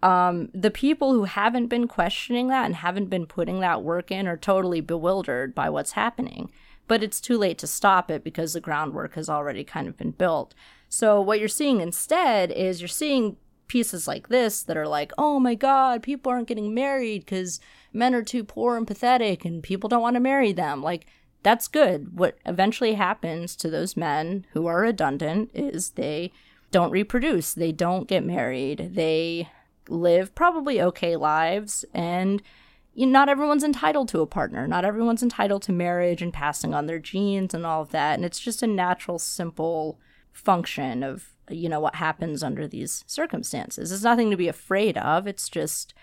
um, 0.03 0.49
the 0.55 0.71
people 0.71 1.13
who 1.13 1.25
haven't 1.25 1.67
been 1.67 1.89
questioning 1.89 2.49
that 2.49 2.67
and 2.67 2.77
haven't 2.77 3.07
been 3.07 3.27
putting 3.27 3.61
that 3.61 3.83
work 3.83 4.11
in 4.11 4.29
are 4.29 4.37
totally 4.37 4.81
bewildered 4.81 5.55
by 5.55 5.69
what's 5.69 5.93
happening. 5.93 6.51
But 6.87 7.03
it's 7.03 7.21
too 7.21 7.37
late 7.37 7.59
to 7.59 7.67
stop 7.67 8.11
it 8.11 8.25
because 8.25 8.53
the 8.53 8.61
groundwork 8.61 9.15
has 9.15 9.29
already 9.29 9.65
kind 9.65 9.89
of 9.89 9.97
been 9.97 10.13
built. 10.13 10.55
So, 10.89 11.21
what 11.21 11.39
you're 11.39 11.49
seeing 11.49 11.81
instead 11.81 12.51
is 12.51 12.81
you're 12.81 12.89
seeing 12.89 13.37
pieces 13.67 14.09
like 14.09 14.29
this 14.29 14.63
that 14.63 14.77
are 14.77 14.89
like, 14.89 15.13
oh 15.19 15.39
my 15.39 15.55
God, 15.55 16.03
people 16.03 16.33
aren't 16.33 16.49
getting 16.49 16.75
married 16.75 17.27
because 17.27 17.61
men 17.93 18.15
are 18.15 18.23
too 18.23 18.43
poor 18.43 18.77
and 18.77 18.87
pathetic 18.87 19.45
and 19.45 19.63
people 19.63 19.89
don't 19.89 20.01
want 20.01 20.15
to 20.15 20.21
marry 20.21 20.53
them. 20.53 20.83
Like, 20.83 21.07
that's 21.43 21.69
good. 21.69 22.19
What 22.19 22.39
eventually 22.47 22.95
happens 22.95 23.55
to 23.57 23.69
those 23.69 23.97
men 23.97 24.47
who 24.53 24.67
are 24.67 24.81
redundant 24.81 25.51
is 25.55 25.91
they 25.91 26.33
don't 26.71 26.91
reproduce, 26.91 27.53
they 27.55 27.73
don't 27.73 28.09
get 28.09 28.25
married, 28.25 28.91
they 28.95 29.49
live 29.89 30.35
probably 30.35 30.81
okay 30.81 31.17
lives 31.17 31.85
and 31.95 32.43
you 32.99 33.07
not 33.07 33.29
everyone's 33.29 33.63
entitled 33.63 34.09
to 34.09 34.23
a 34.23 34.27
partner. 34.27 34.67
Not 34.67 34.85
everyone's 34.85 35.23
entitled 35.23 35.63
to 35.63 35.73
marriage 35.73 36.21
and 36.21 36.33
passing 36.33 36.75
on 36.75 36.87
their 36.87 36.99
genes 36.99 37.55
and 37.55 37.65
all 37.65 37.83
of 37.83 37.91
that. 37.91 38.17
And 38.17 38.25
it's 38.25 38.41
just 38.41 38.61
a 38.61 38.67
natural, 38.67 39.21
simple 39.21 40.01
function 40.33 41.05
of, 41.05 41.29
you 41.49 41.69
know, 41.69 41.79
what 41.79 41.95
happens 41.95 42.43
under 42.43 42.67
these 42.67 43.05
circumstances. 43.07 43.93
It's 43.93 44.03
nothing 44.03 44.33
to 44.33 44.37
be 44.37 44.49
afraid 44.49 44.99
of. 44.99 45.29
It's 45.29 45.49
just, 45.49 45.95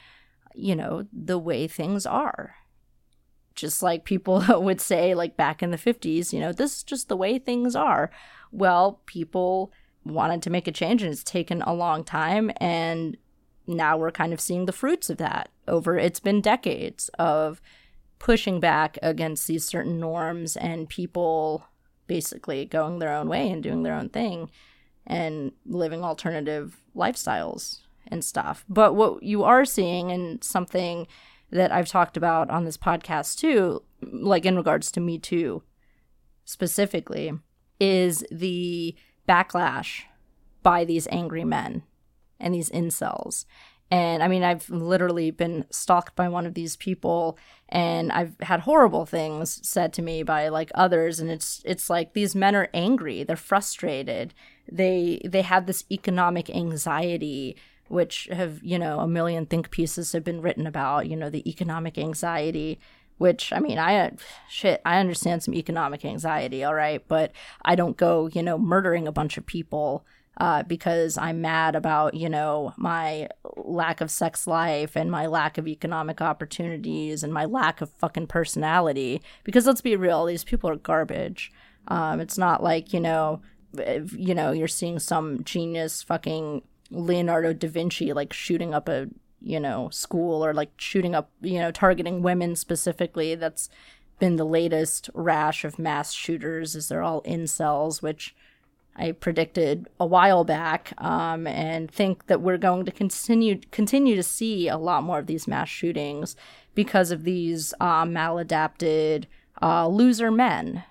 you 0.53 0.73
know, 0.73 1.05
the 1.11 1.37
way 1.37 1.67
things 1.67 2.05
are. 2.05 2.55
Just 3.55 3.83
like 3.83 4.05
people 4.05 4.41
would 4.61 4.79
say, 4.79 5.13
like 5.13 5.35
back 5.35 5.61
in 5.61 5.71
the 5.71 5.77
50s, 5.77 6.31
you 6.31 6.39
know, 6.39 6.53
this 6.53 6.77
is 6.77 6.83
just 6.83 7.09
the 7.09 7.17
way 7.17 7.37
things 7.37 7.75
are. 7.75 8.09
Well, 8.53 9.01
people 9.05 9.73
wanted 10.05 10.41
to 10.43 10.49
make 10.49 10.65
a 10.65 10.71
change 10.71 11.03
and 11.03 11.11
it's 11.11 11.25
taken 11.25 11.61
a 11.63 11.73
long 11.73 12.05
time. 12.05 12.51
And 12.57 13.17
now 13.67 13.97
we're 13.97 14.11
kind 14.11 14.33
of 14.33 14.41
seeing 14.41 14.65
the 14.65 14.71
fruits 14.71 15.09
of 15.09 15.17
that 15.17 15.49
over 15.67 15.97
it's 15.97 16.19
been 16.19 16.41
decades 16.41 17.09
of 17.19 17.61
pushing 18.19 18.59
back 18.59 18.97
against 19.01 19.47
these 19.47 19.65
certain 19.65 19.99
norms 19.99 20.55
and 20.55 20.89
people 20.89 21.65
basically 22.07 22.65
going 22.65 22.99
their 22.99 23.13
own 23.13 23.27
way 23.27 23.49
and 23.49 23.63
doing 23.63 23.83
their 23.83 23.95
own 23.95 24.09
thing 24.09 24.49
and 25.05 25.51
living 25.65 26.03
alternative 26.03 26.81
lifestyles 26.95 27.81
and 28.07 28.23
stuff. 28.23 28.63
But 28.69 28.95
what 28.95 29.23
you 29.23 29.43
are 29.43 29.65
seeing 29.65 30.11
and 30.11 30.43
something 30.43 31.07
that 31.51 31.71
I've 31.71 31.87
talked 31.87 32.17
about 32.17 32.49
on 32.49 32.65
this 32.65 32.77
podcast 32.77 33.37
too, 33.37 33.83
like 34.01 34.45
in 34.45 34.55
regards 34.55 34.91
to 34.91 34.99
Me 34.99 35.17
Too 35.17 35.63
specifically, 36.43 37.31
is 37.79 38.23
the 38.31 38.95
backlash 39.27 40.03
by 40.63 40.85
these 40.85 41.07
angry 41.11 41.43
men 41.43 41.83
and 42.39 42.53
these 42.53 42.69
incels. 42.69 43.45
And 43.91 44.23
I 44.23 44.27
mean, 44.27 44.43
I've 44.43 44.69
literally 44.69 45.29
been 45.29 45.65
stalked 45.69 46.15
by 46.15 46.27
one 46.27 46.47
of 46.47 46.55
these 46.55 46.75
people, 46.75 47.37
and 47.69 48.11
I've 48.11 48.35
had 48.41 48.61
horrible 48.61 49.05
things 49.05 49.59
said 49.67 49.93
to 49.93 50.01
me 50.01 50.23
by 50.23 50.49
like 50.49 50.71
others. 50.73 51.19
And 51.19 51.29
it's 51.29 51.61
it's 51.65 51.89
like 51.89 52.13
these 52.13 52.33
men 52.33 52.55
are 52.55 52.69
angry, 52.73 53.23
they're 53.23 53.35
frustrated, 53.35 54.33
they 54.71 55.21
they 55.23 55.43
have 55.43 55.67
this 55.67 55.85
economic 55.91 56.49
anxiety, 56.49 57.57
which 57.87 58.27
have 58.31 58.59
you 58.63 58.79
know 58.79 59.01
a 59.01 59.07
million 59.07 59.45
think 59.45 59.69
pieces 59.69 60.13
have 60.13 60.23
been 60.23 60.41
written 60.41 60.65
about. 60.65 61.07
You 61.07 61.15
know, 61.15 61.29
the 61.29 61.47
economic 61.47 61.97
anxiety. 61.97 62.79
Which 63.17 63.53
I 63.53 63.59
mean, 63.59 63.77
I 63.77 64.11
shit, 64.49 64.81
I 64.83 64.99
understand 64.99 65.41
some 65.41 65.53
economic 65.53 66.03
anxiety, 66.03 66.65
all 66.65 66.73
right, 66.73 67.01
but 67.07 67.31
I 67.63 67.75
don't 67.75 67.95
go, 67.95 68.27
you 68.33 68.43
know, 68.43 68.57
murdering 68.57 69.07
a 69.07 69.13
bunch 69.13 69.37
of 69.37 69.45
people 69.45 70.05
uh, 70.37 70.63
because 70.63 71.17
I'm 71.17 71.41
mad 71.41 71.75
about, 71.75 72.13
you 72.13 72.29
know, 72.29 72.73
my 72.77 73.29
lack 73.55 74.01
of 74.01 74.11
sex 74.11 74.47
life 74.47 74.95
and 74.95 75.09
my 75.09 75.27
lack 75.27 75.57
of 75.57 75.67
economic 75.67 76.21
opportunities 76.21 77.23
and 77.23 77.33
my 77.33 77.45
lack 77.45 77.81
of 77.81 77.89
fucking 77.91 78.27
personality. 78.27 79.21
Because 79.43 79.65
let's 79.65 79.81
be 79.81 79.95
real, 79.95 80.25
these 80.25 80.43
people 80.43 80.69
are 80.69 80.75
garbage. 80.75 81.51
Um, 81.87 82.19
it's 82.19 82.37
not 82.37 82.61
like, 82.61 82.93
you 82.93 82.99
know, 82.99 83.41
if, 83.73 84.13
you 84.13 84.35
know, 84.35 84.51
you're 84.51 84.67
seeing 84.67 84.99
some 84.99 85.43
genius 85.43 86.03
fucking 86.03 86.63
Leonardo 86.91 87.53
da 87.53 87.67
Vinci 87.67 88.13
like 88.13 88.33
shooting 88.33 88.73
up 88.73 88.89
a, 88.89 89.07
you 89.41 89.59
know, 89.59 89.89
school 89.89 90.43
or 90.45 90.53
like 90.53 90.71
shooting 90.77 91.15
up, 91.15 91.31
you 91.41 91.59
know, 91.59 91.71
targeting 91.71 92.21
women 92.21 92.55
specifically. 92.55 93.35
That's 93.35 93.69
been 94.19 94.37
the 94.37 94.45
latest 94.45 95.09
rash 95.13 95.63
of 95.63 95.77
mass 95.79 96.13
shooters 96.13 96.75
is 96.75 96.87
they're 96.87 97.03
all 97.03 97.21
incels, 97.23 98.01
which 98.01 98.35
I 98.95 99.11
predicted 99.11 99.87
a 99.99 100.05
while 100.05 100.43
back, 100.43 100.93
um, 100.97 101.47
and 101.47 101.91
think 101.91 102.27
that 102.27 102.41
we're 102.41 102.57
going 102.57 102.85
to 102.85 102.91
continue 102.91 103.59
continue 103.71 104.15
to 104.15 104.23
see 104.23 104.67
a 104.67 104.77
lot 104.77 105.03
more 105.03 105.19
of 105.19 105.27
these 105.27 105.47
mass 105.47 105.69
shootings 105.69 106.35
because 106.73 107.11
of 107.11 107.23
these 107.23 107.73
uh, 107.79 108.05
maladapted 108.05 109.25
uh, 109.61 109.87
loser 109.87 110.31
men. 110.31 110.83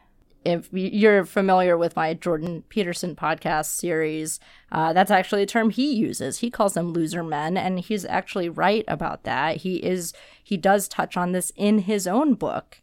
If 0.45 0.69
you're 0.73 1.25
familiar 1.25 1.79
with 1.79 1.97
my 1.97 2.13
Jordan 2.13 2.65
Peterson 2.69 3.17
podcast 3.17 3.67
series, 3.67 4.39
uh, 4.71 4.93
that's 4.93 5.11
actually 5.11 5.43
a 5.43 5.47
term 5.47 5.71
he 5.71 5.95
uses. 5.95 6.39
He 6.39 6.51
calls 6.51 6.75
them 6.75 6.93
loser 6.93 7.23
men, 7.23 7.57
and 7.57 7.81
he's 7.81 8.05
actually 8.05 8.51
right 8.51 8.85
about 8.87 9.25
that. 9.25 9.59
He 9.59 9.77
is 9.77 10.13
he 10.43 10.59
does 10.59 10.89
touch 10.89 11.17
on 11.17 11.33
this 11.33 11.53
in 11.57 11.81
his 11.81 12.07
own 12.07 12.35
book. 12.35 12.83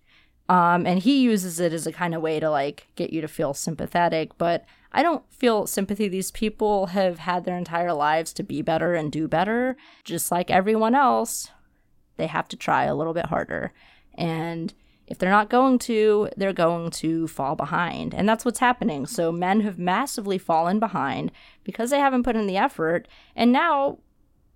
Um, 0.49 0.85
and 0.85 0.99
he 0.99 1.21
uses 1.21 1.61
it 1.61 1.71
as 1.71 1.87
a 1.87 1.93
kind 1.93 2.13
of 2.13 2.21
way 2.21 2.39
to 2.39 2.49
like 2.49 2.87
get 2.95 3.13
you 3.13 3.21
to 3.21 3.27
feel 3.29 3.53
sympathetic, 3.53 4.37
but 4.37 4.65
I 4.91 5.03
don't 5.03 5.23
feel 5.31 5.67
sympathy. 5.67 6.07
These 6.07 6.31
people 6.31 6.87
have 6.87 7.19
had 7.19 7.45
their 7.45 7.57
entire 7.57 7.93
lives 7.93 8.33
to 8.33 8.43
be 8.43 8.61
better 8.61 8.93
and 8.93 9.11
do 9.11 9.27
better. 9.27 9.77
Just 10.03 10.31
like 10.31 10.51
everyone 10.51 10.95
else, 10.95 11.49
they 12.17 12.27
have 12.27 12.47
to 12.49 12.57
try 12.57 12.85
a 12.85 12.95
little 12.95 13.13
bit 13.13 13.27
harder. 13.27 13.73
And 14.15 14.73
if 15.07 15.17
they're 15.17 15.29
not 15.29 15.49
going 15.49 15.79
to, 15.79 16.29
they're 16.37 16.53
going 16.53 16.89
to 16.91 17.27
fall 17.27 17.55
behind. 17.55 18.13
And 18.13 18.27
that's 18.27 18.45
what's 18.45 18.59
happening. 18.59 19.05
So 19.05 19.31
men 19.31 19.61
have 19.61 19.77
massively 19.79 20.37
fallen 20.37 20.79
behind 20.79 21.31
because 21.63 21.89
they 21.89 21.99
haven't 21.99 22.23
put 22.23 22.35
in 22.35 22.47
the 22.47 22.57
effort. 22.57 23.07
And 23.35 23.51
now 23.51 23.99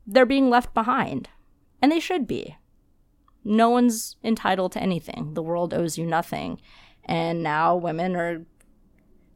they're 0.07 0.25
being 0.25 0.49
left 0.49 0.73
behind. 0.73 1.29
And 1.81 1.91
they 1.91 1.99
should 1.99 2.27
be. 2.27 2.55
No 3.43 3.69
one's 3.69 4.15
entitled 4.23 4.71
to 4.73 4.81
anything. 4.81 5.33
The 5.33 5.43
world 5.43 5.73
owes 5.73 5.97
you 5.97 6.05
nothing. 6.05 6.59
And 7.03 7.43
now 7.43 7.75
women 7.75 8.15
are 8.15 8.45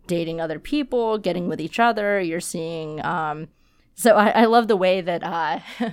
dating 0.10 0.41
other 0.41 0.60
people, 0.60 1.17
getting 1.17 1.48
with 1.48 1.62
each 1.62 1.80
other. 1.80 2.19
You're 2.19 2.41
seeing. 2.41 3.04
Um, 3.06 3.48
so 3.95 4.15
I, 4.15 4.30
I 4.41 4.45
love 4.45 4.67
the 4.67 4.76
way 4.76 5.00
that 5.00 5.24
uh, 5.24 5.60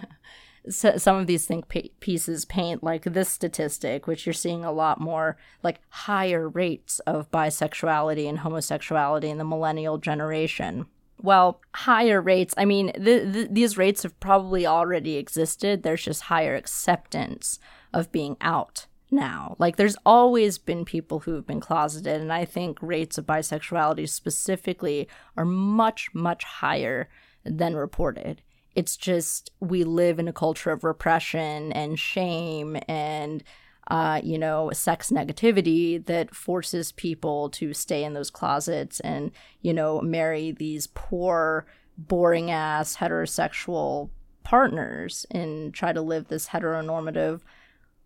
so 0.68 0.96
some 0.96 1.16
of 1.16 1.26
these 1.26 1.46
think 1.46 1.68
pieces 2.00 2.44
paint 2.44 2.82
like 2.82 3.04
this 3.04 3.28
statistic, 3.28 4.06
which 4.06 4.26
you're 4.26 4.32
seeing 4.32 4.64
a 4.64 4.72
lot 4.72 5.00
more 5.00 5.36
like 5.62 5.80
higher 5.90 6.48
rates 6.48 6.98
of 7.00 7.30
bisexuality 7.30 8.28
and 8.28 8.40
homosexuality 8.40 9.28
in 9.28 9.38
the 9.38 9.44
millennial 9.44 9.98
generation. 9.98 10.86
Well, 11.20 11.60
higher 11.74 12.20
rates, 12.20 12.54
I 12.56 12.64
mean, 12.64 12.92
th- 12.92 13.32
th- 13.32 13.48
these 13.50 13.78
rates 13.78 14.02
have 14.02 14.18
probably 14.20 14.66
already 14.66 15.16
existed. 15.16 15.82
There's 15.82 16.04
just 16.04 16.22
higher 16.24 16.54
acceptance 16.54 17.58
of 17.92 18.12
being 18.12 18.36
out 18.40 18.86
now. 19.10 19.56
Like 19.58 19.76
there's 19.76 19.96
always 20.04 20.58
been 20.58 20.84
people 20.84 21.20
who 21.20 21.34
have 21.34 21.46
been 21.46 21.60
closeted 21.60 22.20
and 22.20 22.32
I 22.32 22.44
think 22.44 22.78
rates 22.80 23.18
of 23.18 23.26
bisexuality 23.26 24.08
specifically 24.08 25.08
are 25.36 25.44
much 25.44 26.08
much 26.14 26.44
higher 26.44 27.08
than 27.44 27.76
reported. 27.76 28.42
It's 28.74 28.96
just 28.96 29.50
we 29.60 29.84
live 29.84 30.18
in 30.18 30.28
a 30.28 30.32
culture 30.32 30.70
of 30.70 30.84
repression 30.84 31.72
and 31.72 31.98
shame 31.98 32.76
and 32.88 33.42
uh, 33.88 34.20
you 34.22 34.38
know, 34.38 34.70
sex 34.72 35.10
negativity 35.10 36.04
that 36.06 36.34
forces 36.34 36.90
people 36.92 37.48
to 37.50 37.72
stay 37.72 38.02
in 38.02 38.14
those 38.14 38.30
closets 38.30 38.98
and, 39.00 39.30
you 39.62 39.72
know, 39.72 40.00
marry 40.00 40.50
these 40.50 40.88
poor, 40.88 41.66
boring 41.96 42.50
ass 42.50 42.96
heterosexual 42.96 44.10
partners 44.42 45.24
and 45.30 45.72
try 45.72 45.92
to 45.92 46.02
live 46.02 46.28
this 46.28 46.48
heteronormative 46.48 47.42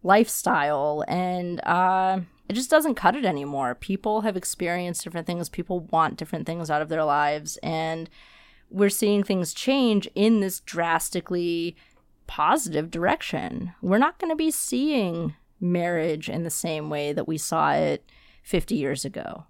lifestyle 0.02 1.04
and 1.08 1.60
uh, 1.64 2.20
it 2.48 2.54
just 2.54 2.70
doesn't 2.70 2.94
cut 2.94 3.16
it 3.16 3.24
anymore. 3.24 3.74
People 3.74 4.22
have 4.22 4.36
experienced 4.36 5.04
different 5.04 5.26
things. 5.26 5.48
People 5.48 5.80
want 5.90 6.16
different 6.16 6.46
things 6.46 6.70
out 6.70 6.82
of 6.82 6.88
their 6.88 7.04
lives 7.04 7.58
and 7.62 8.08
we're 8.70 8.88
seeing 8.88 9.22
things 9.22 9.52
change 9.52 10.08
in 10.14 10.40
this 10.40 10.60
drastically 10.60 11.76
positive 12.26 12.90
direction. 12.90 13.72
We're 13.82 13.98
not 13.98 14.18
going 14.18 14.30
to 14.30 14.36
be 14.36 14.50
seeing 14.50 15.34
marriage 15.60 16.28
in 16.28 16.44
the 16.44 16.50
same 16.50 16.88
way 16.88 17.12
that 17.12 17.28
we 17.28 17.36
saw 17.36 17.72
it 17.72 18.04
50 18.42 18.74
years 18.74 19.04
ago. 19.04 19.44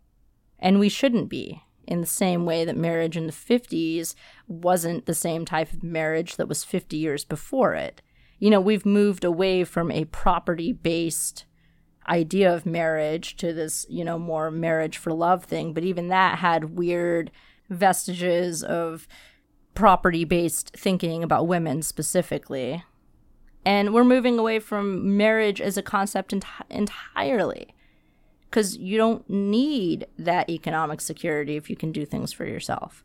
And 0.59 0.79
we 0.79 0.89
shouldn't 0.89 1.29
be 1.29 1.63
in 1.87 2.01
the 2.01 2.07
same 2.07 2.47
way 2.47 2.65
that 2.65 2.77
marriage 2.77 3.17
in 3.17 3.27
the 3.27 3.33
50s 3.33 4.15
wasn't 4.47 5.07
the 5.07 5.15
same 5.15 5.45
type 5.45 5.73
of 5.73 5.83
marriage 5.83 6.37
that 6.37 6.49
was 6.49 6.65
50 6.65 6.97
years 6.97 7.25
before 7.25 7.75
it 7.75 8.03
you 8.41 8.51
know, 8.51 8.61
we've 8.61 8.87
moved 8.87 9.23
away 9.23 9.63
from 9.63 9.93
a 9.93 10.07
property 10.07 10.73
based 10.73 11.45
idea 12.09 12.53
of 12.53 12.67
marriage 12.67 13.37
to 13.37 13.53
this, 13.53 13.87
you 13.89 14.05
know, 14.05 14.19
more 14.19 14.51
marriage 14.51 14.97
for 14.97 15.13
love 15.13 15.45
thing. 15.45 15.73
But 15.73 15.85
even 15.85 16.09
that 16.09 16.39
had 16.39 16.77
weird 16.77 17.31
vestiges 17.69 18.65
of 18.65 19.07
property 19.75 20.25
based 20.25 20.73
thinking 20.77 21.23
about 21.23 21.47
women 21.47 21.83
specifically. 21.83 22.83
And 23.65 23.93
we're 23.93 24.05
moving 24.05 24.39
away 24.39 24.59
from 24.59 25.17
marriage 25.17 25.61
as 25.61 25.77
a 25.77 25.83
concept 25.83 26.33
ent- 26.33 26.45
entirely 26.71 27.75
because 28.49 28.77
you 28.79 28.97
don't 28.97 29.29
need 29.29 30.07
that 30.19 30.49
economic 30.49 31.01
security 31.01 31.57
if 31.57 31.69
you 31.69 31.77
can 31.77 31.93
do 31.93 32.07
things 32.07 32.33
for 32.33 32.47
yourself. 32.47 33.05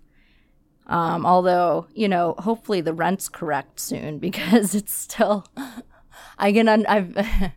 Um, 0.88 1.26
although, 1.26 1.88
you 1.94 2.08
know, 2.08 2.36
hopefully 2.38 2.82
the 2.82 2.94
rent's 2.94 3.28
correct 3.28 3.80
soon 3.80 4.20
because 4.20 4.76
it's 4.76 4.94
still, 4.94 5.46
I 6.38 6.52
can, 6.52 6.86
I've, 6.86 7.18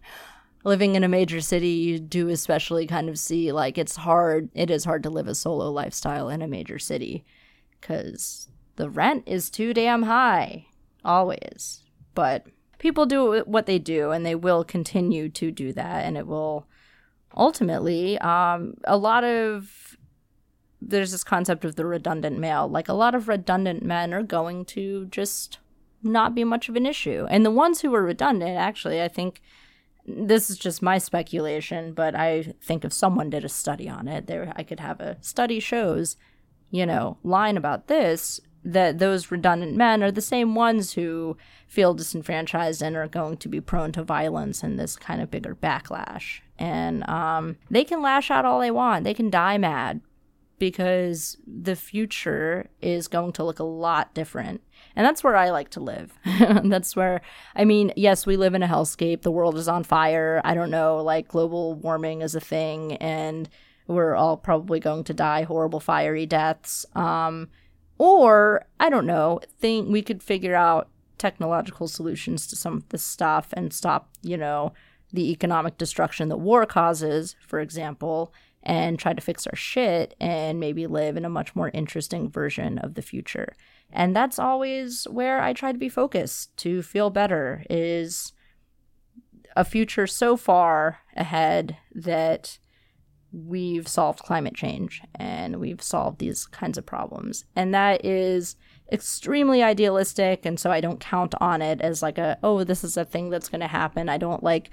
living 0.64 0.95
in 0.95 1.05
a 1.05 1.09
major 1.09 1.41
city, 1.41 1.69
you 1.69 1.99
do 1.99 2.29
especially 2.29 2.87
kind 2.87 3.09
of 3.09 3.19
see 3.19 3.53
like 3.53 3.79
it's 3.79 3.97
hard, 3.97 4.51
it 4.55 4.71
is 4.71 4.85
hard 4.85 5.03
to 5.03 5.11
live 5.11 5.29
a 5.29 5.35
solo 5.35 5.71
lifestyle 5.71 6.29
in 6.29 6.43
a 6.43 6.49
major 6.49 6.79
city 6.79 7.25
because 7.81 8.49
the 8.77 8.91
rent 8.91 9.25
is 9.27 9.51
too 9.51 9.75
damn 9.75 10.05
high, 10.05 10.67
always. 11.05 11.83
But 12.14 12.47
people 12.79 13.07
do 13.07 13.43
what 13.47 13.67
they 13.67 13.79
do 13.79 14.11
and 14.11 14.25
they 14.25 14.35
will 14.35 14.64
continue 14.64 15.29
to 15.29 15.51
do 15.51 15.73
that 15.73 16.05
and 16.05 16.17
it 16.17 16.27
will 16.27 16.67
ultimately 17.37 18.19
um 18.19 18.75
a 18.85 18.97
lot 18.97 19.23
of 19.23 19.98
there's 20.81 21.12
this 21.12 21.25
concept 21.25 21.64
of 21.64 21.77
the 21.77 21.85
redundant 21.85 22.38
male. 22.38 22.69
Like 22.69 22.88
a 22.88 22.95
lot 22.95 23.14
of 23.14 23.29
redundant 23.29 23.83
men 23.83 24.14
are 24.14 24.23
going 24.23 24.64
to 24.67 25.07
just 25.07 25.59
not 26.03 26.35
be 26.35 26.45
much 26.45 26.69
of 26.69 26.77
an 26.77 26.87
issue. 26.87 27.27
And 27.29 27.45
the 27.45 27.51
ones 27.51 27.81
who 27.81 27.95
are 27.95 28.03
redundant 28.03 28.57
actually 28.57 29.03
i 29.03 29.09
think 29.09 29.41
this 30.07 30.49
is 30.49 30.57
just 30.57 30.81
my 30.81 30.97
speculation 30.97 31.93
but 31.93 32.14
i 32.14 32.55
think 32.62 32.85
if 32.85 32.93
someone 32.93 33.29
did 33.29 33.45
a 33.45 33.49
study 33.49 33.88
on 33.88 34.09
it 34.09 34.27
there 34.27 34.53
i 34.57 34.62
could 34.62 34.81
have 34.81 35.01
a 35.01 35.19
study 35.21 35.61
shows 35.61 36.17
you 36.71 36.87
know 36.87 37.19
line 37.23 37.59
about 37.59 37.88
this 37.88 38.41
that 38.64 38.99
those 38.99 39.31
redundant 39.31 39.77
men 39.77 40.03
are 40.03 40.11
the 40.11 40.21
same 40.21 40.55
ones 40.55 40.93
who 40.93 41.37
feel 41.67 41.95
disenfranchised 41.95 42.83
and 42.83 42.97
are 42.97 43.09
going 43.09 43.37
to 43.37 43.49
be 43.49 43.61
prone 43.61 43.93
to 43.93 44.03
violence 44.03 44.62
and 44.62 44.79
this 44.79 44.97
kind 44.97 45.23
of 45.23 45.31
bigger 45.31 45.55
backlash. 45.55 46.41
And 46.59 47.09
um, 47.09 47.57
they 47.71 47.85
can 47.85 48.03
lash 48.03 48.31
out 48.31 48.45
all 48.45 48.61
they 48.61 48.71
want, 48.71 49.05
they 49.05 49.14
can 49.14 49.31
die 49.31 49.59
mad 49.59 50.01
because 50.59 51.37
the 51.47 51.77
future 51.77 52.68
is 52.81 53.09
going 53.09 53.33
to 53.33 53.44
look 53.44 53.59
a 53.59 53.64
lot 53.64 54.14
different. 54.14 54.62
And 54.97 55.07
that's 55.07 55.23
where 55.23 55.37
I 55.37 55.51
like 55.51 55.71
to 55.71 55.81
live. 55.81 56.12
that's 56.64 56.97
where, 56.97 57.21
I 57.55 57.64
mean, 57.64 57.92
yes, 57.97 58.27
we 58.27 58.37
live 58.37 58.55
in 58.55 58.62
a 58.62 58.68
hellscape. 58.68 59.23
The 59.23 59.31
world 59.31 59.57
is 59.57 59.68
on 59.68 59.85
fire. 59.85 60.40
I 60.44 60.55
don't 60.55 60.71
know, 60.71 60.97
like 60.99 61.29
global 61.29 61.75
warming 61.75 62.23
is 62.23 62.35
a 62.35 62.40
thing, 62.40 62.94
and 62.97 63.49
we're 63.87 64.14
all 64.14 64.37
probably 64.37 64.81
going 64.81 65.05
to 65.05 65.14
die 65.14 65.42
horrible, 65.42 65.81
fiery 65.81 66.27
deaths. 66.27 66.85
Um, 66.94 67.49
or 67.99 68.66
I 68.79 68.90
don't 68.90 69.07
know, 69.07 69.40
think 69.59 69.88
we 69.88 70.03
could 70.03 70.23
figure 70.23 70.55
out 70.55 70.88
technological 71.18 71.88
solutions 71.88 72.47
to 72.47 72.57
some 72.57 72.77
of 72.77 72.88
this 72.90 73.03
stuff 73.03 73.49
and 73.53 73.73
stop, 73.73 74.11
you 74.23 74.37
know, 74.37 74.73
the 75.12 75.31
economic 75.31 75.79
destruction 75.79 76.29
that 76.29 76.37
war 76.37 76.64
causes, 76.66 77.35
for 77.47 77.61
example, 77.61 78.33
and 78.62 78.99
try 78.99 79.12
to 79.12 79.21
fix 79.21 79.47
our 79.47 79.57
shit 79.57 80.14
and 80.21 80.61
maybe 80.61 80.87
live 80.87 81.16
in 81.16 81.25
a 81.25 81.31
much 81.31 81.55
more 81.55 81.71
interesting 81.73 82.31
version 82.31 82.79
of 82.79 82.94
the 82.94 83.03
future. 83.03 83.55
And 83.90 84.14
that's 84.14 84.38
always 84.38 85.05
where 85.05 85.40
I 85.40 85.53
try 85.53 85.73
to 85.73 85.79
be 85.79 85.88
focused 85.88 86.57
to 86.59 86.83
feel 86.83 87.11
better 87.11 87.64
is 87.71 88.33
a 89.57 89.64
future 89.64 90.07
so 90.07 90.37
far 90.37 90.99
ahead 91.16 91.77
that 91.94 92.59
we've 93.33 93.88
solved 93.88 94.21
climate 94.21 94.55
change 94.55 95.03
and 95.14 95.57
we've 95.57 95.83
solved 95.83 96.18
these 96.18 96.47
kinds 96.47 96.79
of 96.79 96.87
problems. 96.87 97.44
And 97.57 97.75
that 97.75 98.05
is 98.05 98.57
extremely 98.90 99.62
idealistic. 99.62 100.47
And 100.47 100.59
so 100.59 100.71
I 100.71 100.81
don't 100.81 101.01
count 101.01 101.35
on 101.40 101.61
it 101.61 101.81
as 101.81 102.03
like 102.03 102.18
a, 102.18 102.38
oh, 102.42 102.64
this 102.64 102.85
is 102.85 102.97
a 102.97 103.05
thing 103.05 103.31
that's 103.31 103.49
going 103.49 103.61
to 103.61 103.66
happen. 103.66 104.09
I 104.09 104.18
don't 104.18 104.42
like 104.42 104.71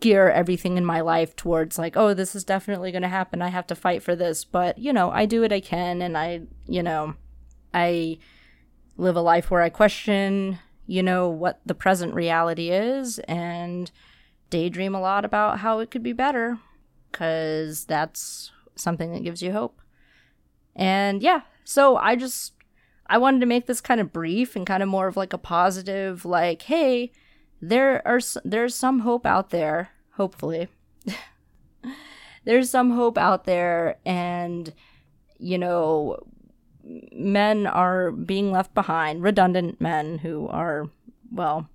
gear 0.00 0.30
everything 0.30 0.76
in 0.76 0.84
my 0.84 1.00
life 1.00 1.36
towards 1.36 1.78
like, 1.78 1.96
oh, 1.96 2.14
this 2.14 2.34
is 2.34 2.44
definitely 2.44 2.90
going 2.90 3.02
to 3.02 3.08
happen. 3.08 3.42
I 3.42 3.48
have 3.48 3.66
to 3.68 3.74
fight 3.74 4.02
for 4.02 4.16
this. 4.16 4.44
But, 4.44 4.78
you 4.78 4.92
know, 4.92 5.10
I 5.10 5.26
do 5.26 5.42
what 5.42 5.52
I 5.52 5.60
can. 5.60 6.02
And 6.02 6.16
I, 6.16 6.42
you 6.66 6.82
know, 6.82 7.14
I 7.72 8.18
live 8.96 9.16
a 9.16 9.20
life 9.20 9.50
where 9.50 9.62
I 9.62 9.68
question, 9.68 10.58
you 10.86 11.02
know, 11.02 11.28
what 11.28 11.60
the 11.64 11.74
present 11.74 12.14
reality 12.14 12.70
is 12.70 13.18
and 13.20 13.90
daydream 14.50 14.94
a 14.94 15.00
lot 15.00 15.24
about 15.24 15.60
how 15.60 15.78
it 15.78 15.90
could 15.90 16.02
be 16.02 16.12
better 16.12 16.58
because 17.10 17.84
that's 17.84 18.50
something 18.74 19.12
that 19.12 19.24
gives 19.24 19.42
you 19.42 19.52
hope. 19.52 19.80
And 20.74 21.22
yeah, 21.22 21.42
so 21.64 21.96
I 21.96 22.16
just 22.16 22.54
I 23.06 23.18
wanted 23.18 23.40
to 23.40 23.46
make 23.46 23.66
this 23.66 23.80
kind 23.80 24.00
of 24.00 24.12
brief 24.12 24.54
and 24.54 24.66
kind 24.66 24.82
of 24.82 24.88
more 24.88 25.08
of 25.08 25.16
like 25.16 25.32
a 25.32 25.38
positive 25.38 26.24
like 26.24 26.62
hey, 26.62 27.12
there 27.60 28.06
are 28.06 28.20
there's 28.44 28.74
some 28.74 29.00
hope 29.00 29.26
out 29.26 29.50
there, 29.50 29.90
hopefully. 30.12 30.68
there's 32.44 32.70
some 32.70 32.92
hope 32.92 33.18
out 33.18 33.44
there 33.44 33.96
and 34.04 34.72
you 35.38 35.58
know 35.58 36.18
men 37.12 37.66
are 37.66 38.10
being 38.10 38.50
left 38.50 38.74
behind, 38.74 39.22
redundant 39.22 39.80
men 39.80 40.18
who 40.18 40.48
are 40.48 40.88
well 41.30 41.68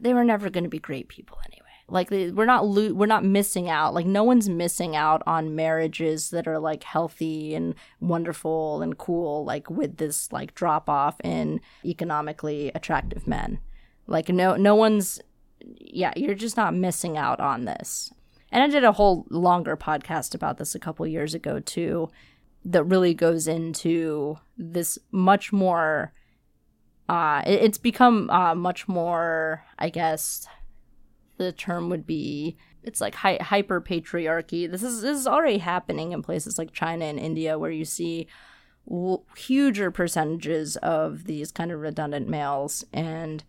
they 0.00 0.14
were 0.14 0.24
never 0.24 0.50
going 0.50 0.64
to 0.64 0.70
be 0.70 0.78
great 0.78 1.08
people 1.08 1.38
anyway. 1.46 1.66
Like 1.88 2.10
we're 2.10 2.46
not 2.46 2.66
lo- 2.66 2.92
we're 2.94 3.06
not 3.06 3.24
missing 3.24 3.68
out. 3.68 3.94
Like 3.94 4.06
no 4.06 4.22
one's 4.22 4.48
missing 4.48 4.94
out 4.94 5.22
on 5.26 5.56
marriages 5.56 6.30
that 6.30 6.46
are 6.46 6.58
like 6.58 6.84
healthy 6.84 7.54
and 7.54 7.74
wonderful 8.00 8.80
and 8.82 8.96
cool. 8.96 9.44
Like 9.44 9.68
with 9.68 9.96
this 9.96 10.30
like 10.32 10.54
drop 10.54 10.88
off 10.88 11.20
in 11.22 11.60
economically 11.84 12.70
attractive 12.74 13.26
men. 13.26 13.58
Like 14.10 14.28
no 14.28 14.56
no 14.56 14.74
one's 14.74 15.20
yeah 15.62 16.12
you're 16.16 16.34
just 16.34 16.56
not 16.56 16.74
missing 16.74 17.16
out 17.16 17.40
on 17.40 17.64
this. 17.64 18.12
And 18.52 18.62
I 18.62 18.66
did 18.66 18.84
a 18.84 18.92
whole 18.92 19.26
longer 19.30 19.76
podcast 19.76 20.34
about 20.34 20.58
this 20.58 20.74
a 20.74 20.78
couple 20.80 21.06
years 21.06 21.32
ago 21.34 21.60
too, 21.60 22.08
that 22.64 22.82
really 22.84 23.14
goes 23.14 23.46
into 23.48 24.36
this 24.58 24.98
much 25.12 25.52
more. 25.52 26.12
Uh, 27.08 27.42
it- 27.46 27.62
it's 27.62 27.78
become 27.78 28.28
uh, 28.30 28.54
much 28.54 28.86
more, 28.88 29.64
I 29.78 29.88
guess, 29.88 30.46
the 31.38 31.52
term 31.52 31.88
would 31.90 32.06
be 32.06 32.56
it's 32.82 33.00
like 33.00 33.14
hy- 33.14 33.38
hyper 33.40 33.80
patriarchy. 33.80 34.68
This 34.70 34.82
is 34.82 35.02
this 35.02 35.18
is 35.18 35.26
already 35.26 35.58
happening 35.58 36.10
in 36.12 36.22
places 36.22 36.58
like 36.58 36.72
China 36.72 37.04
and 37.04 37.18
India 37.20 37.58
where 37.58 37.70
you 37.70 37.84
see 37.84 38.26
huger 39.36 39.90
percentages 39.90 40.76
of 40.78 41.24
these 41.24 41.52
kind 41.52 41.70
of 41.70 41.80
redundant 41.80 42.28
males 42.28 42.84
and 42.92 43.44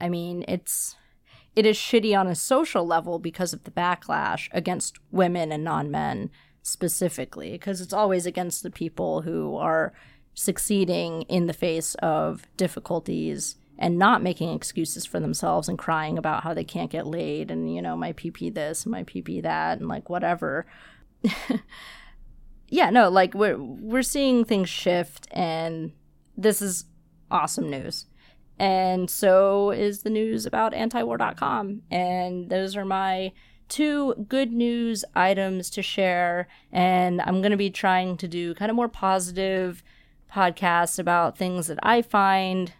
I 0.00 0.08
mean 0.08 0.44
it's 0.48 0.96
it 1.54 1.64
is 1.64 1.76
shitty 1.76 2.18
on 2.18 2.26
a 2.26 2.34
social 2.34 2.86
level 2.86 3.18
because 3.18 3.52
of 3.52 3.64
the 3.64 3.70
backlash 3.70 4.48
against 4.52 4.98
women 5.10 5.52
and 5.52 5.64
non-men 5.64 6.30
specifically 6.62 7.52
because 7.52 7.80
it's 7.80 7.92
always 7.92 8.26
against 8.26 8.62
the 8.62 8.70
people 8.70 9.22
who 9.22 9.56
are 9.56 9.92
succeeding 10.34 11.22
in 11.22 11.46
the 11.46 11.52
face 11.52 11.94
of 11.96 12.46
difficulties 12.56 13.56
and 13.78 13.98
not 13.98 14.22
making 14.22 14.52
excuses 14.52 15.06
for 15.06 15.20
themselves 15.20 15.68
and 15.68 15.78
crying 15.78 16.18
about 16.18 16.42
how 16.42 16.52
they 16.52 16.64
can't 16.64 16.90
get 16.90 17.06
laid 17.06 17.50
and 17.50 17.74
you 17.74 17.80
know 17.80 17.96
my 17.96 18.12
pp 18.12 18.52
this 18.52 18.84
and 18.84 18.92
my 18.92 19.04
pp 19.04 19.42
that 19.42 19.78
and 19.78 19.88
like 19.88 20.10
whatever. 20.10 20.66
Yeah 22.68 22.90
no 22.90 23.08
like 23.08 23.34
we're 23.34 23.58
we're 23.58 24.02
seeing 24.02 24.44
things 24.44 24.68
shift 24.68 25.28
and 25.30 25.92
this 26.36 26.60
is 26.60 26.84
awesome 27.30 27.70
news 27.70 28.06
and 28.58 29.10
so 29.10 29.70
is 29.70 30.02
the 30.02 30.10
news 30.10 30.46
about 30.46 30.72
antiwar.com 30.72 31.82
and 31.90 32.50
those 32.50 32.76
are 32.76 32.84
my 32.84 33.32
two 33.68 34.14
good 34.28 34.52
news 34.52 35.04
items 35.14 35.68
to 35.70 35.82
share 35.82 36.46
and 36.72 37.20
i'm 37.22 37.40
going 37.40 37.50
to 37.50 37.56
be 37.56 37.70
trying 37.70 38.16
to 38.16 38.28
do 38.28 38.54
kind 38.54 38.70
of 38.70 38.76
more 38.76 38.88
positive 38.88 39.82
podcasts 40.32 40.98
about 40.98 41.36
things 41.36 41.66
that 41.66 41.78
i 41.82 42.00
find 42.00 42.72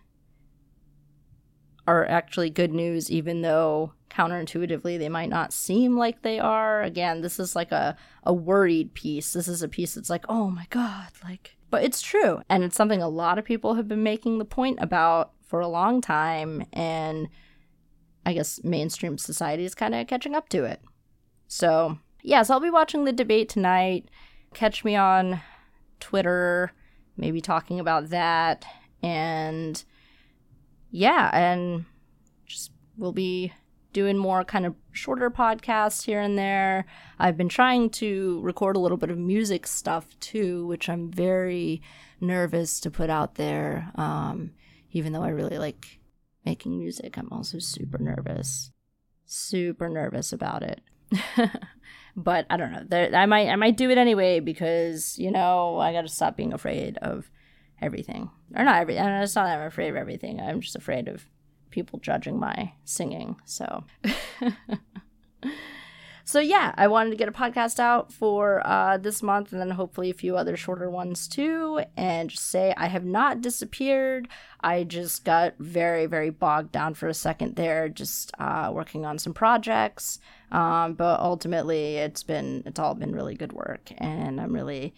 are 1.86 2.06
actually 2.06 2.50
good 2.50 2.72
news, 2.72 3.10
even 3.10 3.42
though 3.42 3.92
counterintuitively 4.10 4.98
they 4.98 5.08
might 5.08 5.28
not 5.28 5.52
seem 5.52 5.96
like 5.96 6.22
they 6.22 6.38
are. 6.38 6.82
Again, 6.82 7.20
this 7.20 7.38
is 7.38 7.54
like 7.54 7.72
a, 7.72 7.96
a 8.24 8.32
worried 8.32 8.94
piece. 8.94 9.32
This 9.32 9.48
is 9.48 9.62
a 9.62 9.68
piece 9.68 9.94
that's 9.94 10.10
like, 10.10 10.24
oh 10.28 10.50
my 10.50 10.66
God, 10.70 11.08
like, 11.22 11.56
but 11.70 11.84
it's 11.84 12.02
true. 12.02 12.40
And 12.48 12.64
it's 12.64 12.76
something 12.76 13.02
a 13.02 13.08
lot 13.08 13.38
of 13.38 13.44
people 13.44 13.74
have 13.74 13.88
been 13.88 14.02
making 14.02 14.38
the 14.38 14.44
point 14.44 14.78
about 14.80 15.32
for 15.46 15.60
a 15.60 15.68
long 15.68 16.00
time. 16.00 16.66
And 16.72 17.28
I 18.24 18.32
guess 18.32 18.62
mainstream 18.64 19.18
society 19.18 19.64
is 19.64 19.74
kind 19.74 19.94
of 19.94 20.06
catching 20.06 20.34
up 20.34 20.48
to 20.50 20.64
it. 20.64 20.80
So, 21.48 21.98
yes, 22.22 22.50
I'll 22.50 22.60
be 22.60 22.70
watching 22.70 23.04
the 23.04 23.12
debate 23.12 23.48
tonight. 23.48 24.08
Catch 24.52 24.84
me 24.84 24.96
on 24.96 25.40
Twitter, 26.00 26.72
maybe 27.16 27.40
talking 27.40 27.80
about 27.80 28.10
that. 28.10 28.64
And 29.02 29.82
yeah, 30.90 31.30
and 31.32 31.84
just 32.46 32.72
we'll 32.96 33.12
be 33.12 33.52
doing 33.92 34.18
more 34.18 34.44
kind 34.44 34.66
of 34.66 34.74
shorter 34.92 35.30
podcasts 35.30 36.04
here 36.04 36.20
and 36.20 36.36
there. 36.36 36.84
I've 37.18 37.36
been 37.36 37.48
trying 37.48 37.88
to 37.90 38.40
record 38.42 38.76
a 38.76 38.78
little 38.78 38.98
bit 38.98 39.10
of 39.10 39.16
music 39.16 39.66
stuff 39.66 40.06
too, 40.20 40.66
which 40.66 40.88
I'm 40.88 41.10
very 41.10 41.80
nervous 42.20 42.78
to 42.80 42.90
put 42.90 43.08
out 43.08 43.36
there. 43.36 43.90
Um, 43.94 44.50
even 44.96 45.12
though 45.12 45.22
I 45.22 45.28
really 45.28 45.58
like 45.58 46.00
making 46.46 46.78
music, 46.78 47.18
I'm 47.18 47.28
also 47.30 47.58
super 47.58 47.98
nervous, 47.98 48.70
super 49.26 49.90
nervous 49.90 50.32
about 50.32 50.62
it. 50.62 50.80
but 52.16 52.46
I 52.48 52.56
don't 52.56 52.72
know. 52.72 52.82
There, 52.88 53.14
I 53.14 53.26
might 53.26 53.50
I 53.50 53.56
might 53.56 53.76
do 53.76 53.90
it 53.90 53.98
anyway 53.98 54.40
because 54.40 55.18
you 55.18 55.30
know 55.30 55.78
I 55.78 55.92
got 55.92 56.02
to 56.02 56.08
stop 56.08 56.34
being 56.34 56.54
afraid 56.54 56.96
of 57.02 57.30
everything 57.82 58.30
or 58.54 58.64
not 58.64 58.80
everything. 58.80 59.04
It's 59.04 59.34
not 59.34 59.44
that 59.44 59.58
I'm 59.58 59.66
afraid 59.66 59.90
of 59.90 59.96
everything. 59.96 60.40
I'm 60.40 60.62
just 60.62 60.76
afraid 60.76 61.08
of 61.08 61.26
people 61.70 61.98
judging 61.98 62.40
my 62.40 62.72
singing. 62.84 63.36
So, 63.44 63.84
so 66.26 66.40
yeah, 66.40 66.74
I 66.76 66.88
wanted 66.88 67.10
to 67.10 67.16
get 67.16 67.28
a 67.28 67.32
podcast 67.32 67.78
out 67.78 68.12
for 68.12 68.60
uh, 68.66 68.98
this 68.98 69.22
month 69.22 69.52
and 69.52 69.60
then 69.60 69.70
hopefully 69.70 70.10
a 70.10 70.14
few 70.14 70.36
other 70.36 70.56
shorter 70.56 70.90
ones 70.90 71.28
too. 71.28 71.82
And 71.96 72.30
just 72.30 72.46
say 72.46 72.74
I 72.76 72.88
have 72.88 73.04
not 73.04 73.40
disappeared. 73.40 74.26
I 74.60 74.82
just 74.82 75.24
got 75.24 75.54
very, 75.60 76.06
very 76.06 76.30
bogged 76.30 76.72
down 76.72 76.94
for 76.94 77.06
a 77.06 77.14
second 77.14 77.54
there, 77.54 77.88
just 77.88 78.32
uh, 78.40 78.72
working 78.74 79.06
on 79.06 79.20
some 79.20 79.34
projects. 79.34 80.18
Um, 80.50 80.94
but 80.94 81.20
ultimately, 81.20 81.98
it's 81.98 82.24
been 82.24 82.64
it's 82.66 82.80
all 82.80 82.96
been 82.96 83.14
really 83.14 83.36
good 83.36 83.52
work, 83.52 83.92
and 83.98 84.40
I'm 84.40 84.52
really 84.52 84.94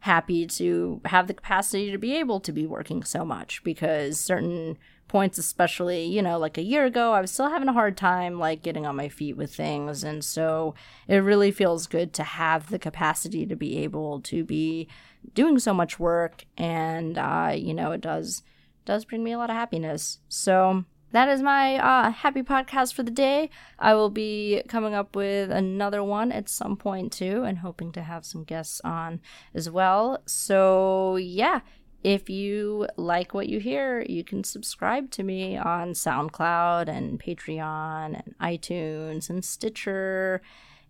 happy 0.00 0.46
to 0.46 1.00
have 1.06 1.28
the 1.28 1.34
capacity 1.34 1.90
to 1.90 1.98
be 1.98 2.16
able 2.16 2.40
to 2.40 2.52
be 2.52 2.66
working 2.66 3.02
so 3.04 3.24
much 3.24 3.64
because 3.64 4.20
certain 4.20 4.76
points 5.08 5.38
especially 5.38 6.04
you 6.04 6.22
know 6.22 6.38
like 6.38 6.58
a 6.58 6.62
year 6.62 6.84
ago 6.84 7.12
i 7.12 7.20
was 7.20 7.30
still 7.30 7.48
having 7.48 7.68
a 7.68 7.72
hard 7.72 7.96
time 7.96 8.38
like 8.38 8.62
getting 8.62 8.86
on 8.86 8.94
my 8.94 9.08
feet 9.08 9.36
with 9.36 9.54
things 9.54 10.04
and 10.04 10.24
so 10.24 10.74
it 11.06 11.16
really 11.16 11.50
feels 11.50 11.86
good 11.86 12.12
to 12.12 12.22
have 12.22 12.70
the 12.70 12.78
capacity 12.78 13.46
to 13.46 13.56
be 13.56 13.78
able 13.78 14.20
to 14.20 14.44
be 14.44 14.86
doing 15.34 15.58
so 15.58 15.74
much 15.74 15.98
work 15.98 16.44
and 16.56 17.18
uh 17.18 17.52
you 17.54 17.74
know 17.74 17.92
it 17.92 18.00
does 18.00 18.42
does 18.84 19.04
bring 19.04 19.24
me 19.24 19.32
a 19.32 19.38
lot 19.38 19.50
of 19.50 19.56
happiness 19.56 20.18
so 20.28 20.84
that 21.10 21.28
is 21.28 21.40
my 21.40 21.76
uh, 21.76 22.10
happy 22.10 22.42
podcast 22.42 22.92
for 22.92 23.02
the 23.02 23.10
day. 23.10 23.48
I 23.78 23.94
will 23.94 24.10
be 24.10 24.62
coming 24.68 24.92
up 24.92 25.16
with 25.16 25.50
another 25.50 26.04
one 26.04 26.30
at 26.32 26.50
some 26.50 26.76
point 26.76 27.12
too, 27.12 27.44
and 27.44 27.58
hoping 27.58 27.92
to 27.92 28.02
have 28.02 28.26
some 28.26 28.44
guests 28.44 28.80
on 28.84 29.20
as 29.54 29.70
well. 29.70 30.20
So, 30.26 31.16
yeah, 31.16 31.60
if 32.04 32.30
you 32.30 32.86
like 32.96 33.34
what 33.34 33.48
you 33.48 33.58
hear, 33.58 34.04
you 34.08 34.22
can 34.22 34.44
subscribe 34.44 35.10
to 35.12 35.22
me 35.22 35.56
on 35.56 35.92
SoundCloud 35.92 36.88
and 36.88 37.20
Patreon 37.20 38.22
and 38.22 38.34
iTunes 38.40 39.28
and 39.28 39.44
Stitcher 39.44 40.40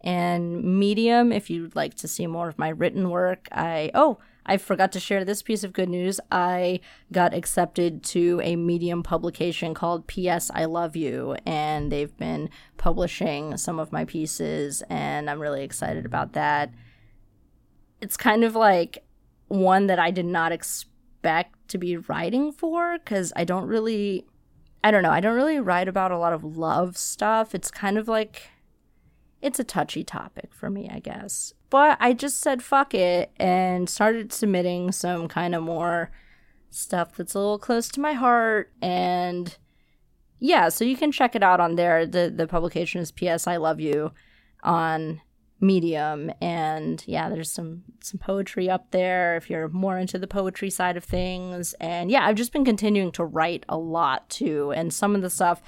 and 0.03 0.63
Medium 0.63 1.33
if 1.33 1.49
you'd 1.49 1.75
like 1.75 1.95
to 1.95 2.09
see 2.09 2.27
more 2.27 2.49
of 2.49 2.59
my 2.59 2.69
written 2.69 3.09
work. 3.09 3.49
I, 3.51 3.91
oh, 3.95 4.19
I 4.45 4.59
forgot 4.59 4.93
to 4.93 5.01
share 5.01 5.25
this 5.25 5.43
piece 5.43 5.65
of 5.65 5.73
good 5.73 5.89
news. 5.89 6.21
I 6.31 6.81
got 7.11 7.35
accepted 7.35 8.03
to 8.05 8.41
a 8.43 8.57
Medium 8.57 9.03
publication 9.03 9.75
called 9.75 10.07
P.S. 10.07 10.51
I 10.55 10.67
Love 10.67 10.95
You, 10.95 11.37
and 11.45 11.91
they've 11.91 12.17
been 12.17 12.51
publishing 12.77 13.57
some 13.57 13.79
of 13.79 13.93
my 13.93 14.05
pieces, 14.05 14.83
and 14.89 15.29
I'm 15.29 15.41
really 15.41 15.65
excited 15.65 16.07
about 16.07 16.33
that. 16.35 16.71
It's 18.01 18.17
kind 18.17 18.45
of 18.45 18.55
like 18.55 19.05
one 19.49 19.87
that 19.87 19.99
I 19.99 20.11
did 20.11 20.27
not 20.27 20.53
expect 20.53 20.93
to 21.23 21.79
be 21.79 21.97
writing 21.97 22.53
for 22.53 22.99
because 22.99 23.33
I 23.37 23.45
don't 23.45 23.67
really, 23.67 24.27
I 24.83 24.91
don't 24.91 25.03
know, 25.03 25.11
I 25.11 25.21
don't 25.21 25.37
really 25.37 25.61
write 25.61 25.89
about 25.89 26.13
a 26.13 26.19
lot 26.19 26.33
of 26.33 26.45
love 26.45 26.97
stuff. 26.97 27.55
It's 27.55 27.71
kind 27.71 27.99
of 27.99 28.09
like, 28.09 28.51
it's 29.41 29.61
a 29.61 29.65
touchy 29.65 30.05
topic 30.05 30.53
for 30.53 30.71
me, 30.71 30.89
I 30.91 30.99
guess. 30.99 31.55
But 31.71 31.99
I 32.01 32.13
just 32.13 32.41
said 32.41 32.63
fuck 32.63 32.95
it 32.95 33.31
and 33.37 33.89
started 33.89 34.33
submitting 34.33 34.93
some 34.93 35.29
kind 35.29 35.55
of 35.55 35.63
more 35.63 36.11
stuff 36.71 37.17
that's 37.17 37.35
a 37.35 37.39
little 37.39 37.59
close 37.59 37.89
to 37.89 38.01
my 38.01 38.13
heart 38.13 38.73
and 38.83 39.57
yeah, 40.41 40.69
so 40.69 40.85
you 40.85 40.97
can 40.97 41.11
check 41.11 41.35
it 41.35 41.43
out 41.43 41.61
on 41.61 41.75
there. 41.75 42.07
The 42.07 42.33
the 42.35 42.47
publication 42.47 43.01
is 43.01 43.11
PS 43.11 43.47
I 43.47 43.57
Love 43.57 43.81
You 43.81 44.13
on 44.63 45.21
Medium 45.61 46.31
and 46.41 47.03
yeah, 47.07 47.29
there's 47.29 47.51
some 47.51 47.83
some 48.01 48.19
poetry 48.19 48.71
up 48.71 48.91
there 48.93 49.37
if 49.37 49.51
you're 49.51 49.69
more 49.69 49.99
into 49.99 50.19
the 50.19 50.27
poetry 50.27 50.71
side 50.71 50.97
of 50.97 51.05
things. 51.05 51.75
And 51.75 52.11
yeah, 52.11 52.27
I've 52.27 52.37
just 52.37 52.53
been 52.53 52.65
continuing 52.65 53.13
to 53.13 53.25
write 53.25 53.65
a 53.69 53.77
lot 53.77 54.29
too 54.31 54.73
and 54.73 54.93
some 54.93 55.15
of 55.17 55.23
the 55.23 55.31
stuff 55.31 55.61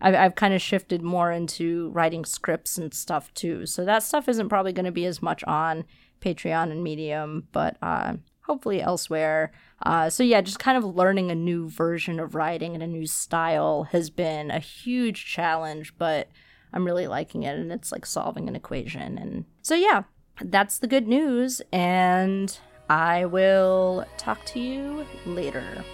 I've, 0.00 0.14
I've 0.14 0.34
kind 0.34 0.54
of 0.54 0.62
shifted 0.62 1.02
more 1.02 1.30
into 1.32 1.90
writing 1.90 2.24
scripts 2.24 2.78
and 2.78 2.92
stuff 2.92 3.32
too. 3.34 3.66
So 3.66 3.84
that 3.84 4.02
stuff 4.02 4.28
isn't 4.28 4.48
probably 4.48 4.72
going 4.72 4.86
to 4.86 4.92
be 4.92 5.06
as 5.06 5.22
much 5.22 5.44
on 5.44 5.84
Patreon 6.20 6.70
and 6.70 6.82
Medium, 6.82 7.48
but 7.52 7.76
uh, 7.82 8.14
hopefully 8.42 8.82
elsewhere. 8.82 9.52
Uh, 9.84 10.10
so 10.10 10.22
yeah, 10.22 10.40
just 10.40 10.58
kind 10.58 10.76
of 10.76 10.84
learning 10.84 11.30
a 11.30 11.34
new 11.34 11.68
version 11.68 12.20
of 12.20 12.34
writing 12.34 12.74
and 12.74 12.82
a 12.82 12.86
new 12.86 13.06
style 13.06 13.84
has 13.84 14.10
been 14.10 14.50
a 14.50 14.58
huge 14.58 15.26
challenge, 15.26 15.94
but 15.96 16.28
I'm 16.72 16.84
really 16.84 17.06
liking 17.06 17.42
it, 17.42 17.58
and 17.58 17.72
it's 17.72 17.92
like 17.92 18.06
solving 18.06 18.48
an 18.48 18.56
equation. 18.56 19.18
And 19.18 19.44
so 19.62 19.74
yeah, 19.74 20.04
that's 20.40 20.78
the 20.78 20.86
good 20.86 21.06
news, 21.06 21.60
and 21.72 22.56
I 22.88 23.26
will 23.26 24.04
talk 24.16 24.44
to 24.46 24.60
you 24.60 25.06
later. 25.26 25.84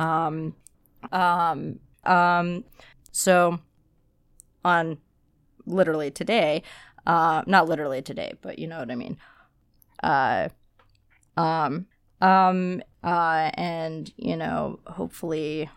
Um 0.00 0.54
um 1.12 1.78
um 2.04 2.64
so 3.12 3.58
on 4.64 4.96
literally 5.66 6.10
today 6.10 6.62
uh 7.06 7.42
not 7.46 7.68
literally 7.68 8.00
today 8.02 8.32
but 8.40 8.58
you 8.58 8.66
know 8.66 8.78
what 8.78 8.90
i 8.90 8.94
mean. 8.94 9.16
Uh 10.02 10.48
um 11.36 11.86
um 12.20 12.82
uh 13.04 13.50
and 13.54 14.12
you 14.16 14.36
know 14.36 14.80
hopefully 14.86 15.68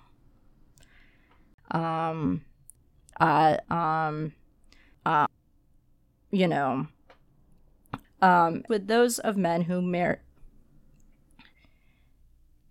um 1.71 2.43
uh 3.19 3.57
um 3.69 4.33
uh 5.05 5.27
you 6.31 6.47
know 6.47 6.87
um 8.21 8.63
with 8.69 8.87
those 8.87 9.19
of 9.19 9.35
men 9.37 9.63
who 9.63 9.81
merit 9.81 10.21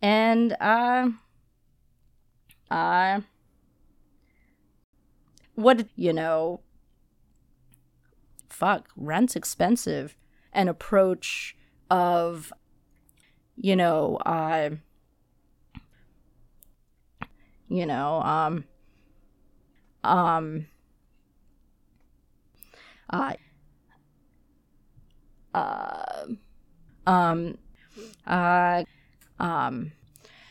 and 0.01 0.57
uh 0.61 1.09
uh 2.73 3.21
what 5.55 5.87
you 5.95 6.13
know 6.13 6.61
fuck 8.49 8.89
rent's 8.97 9.37
expensive. 9.37 10.17
An 10.53 10.69
approach 10.69 11.57
of 11.91 12.53
you 13.57 13.77
know 13.77 14.17
uh 14.25 14.71
you 17.69 17.87
know 17.87 18.23
um 18.23 18.65
um 20.05 20.67
uh 23.11 23.35
uh 25.55 26.25
um 27.07 27.59
uh 28.27 28.85
um 29.41 29.93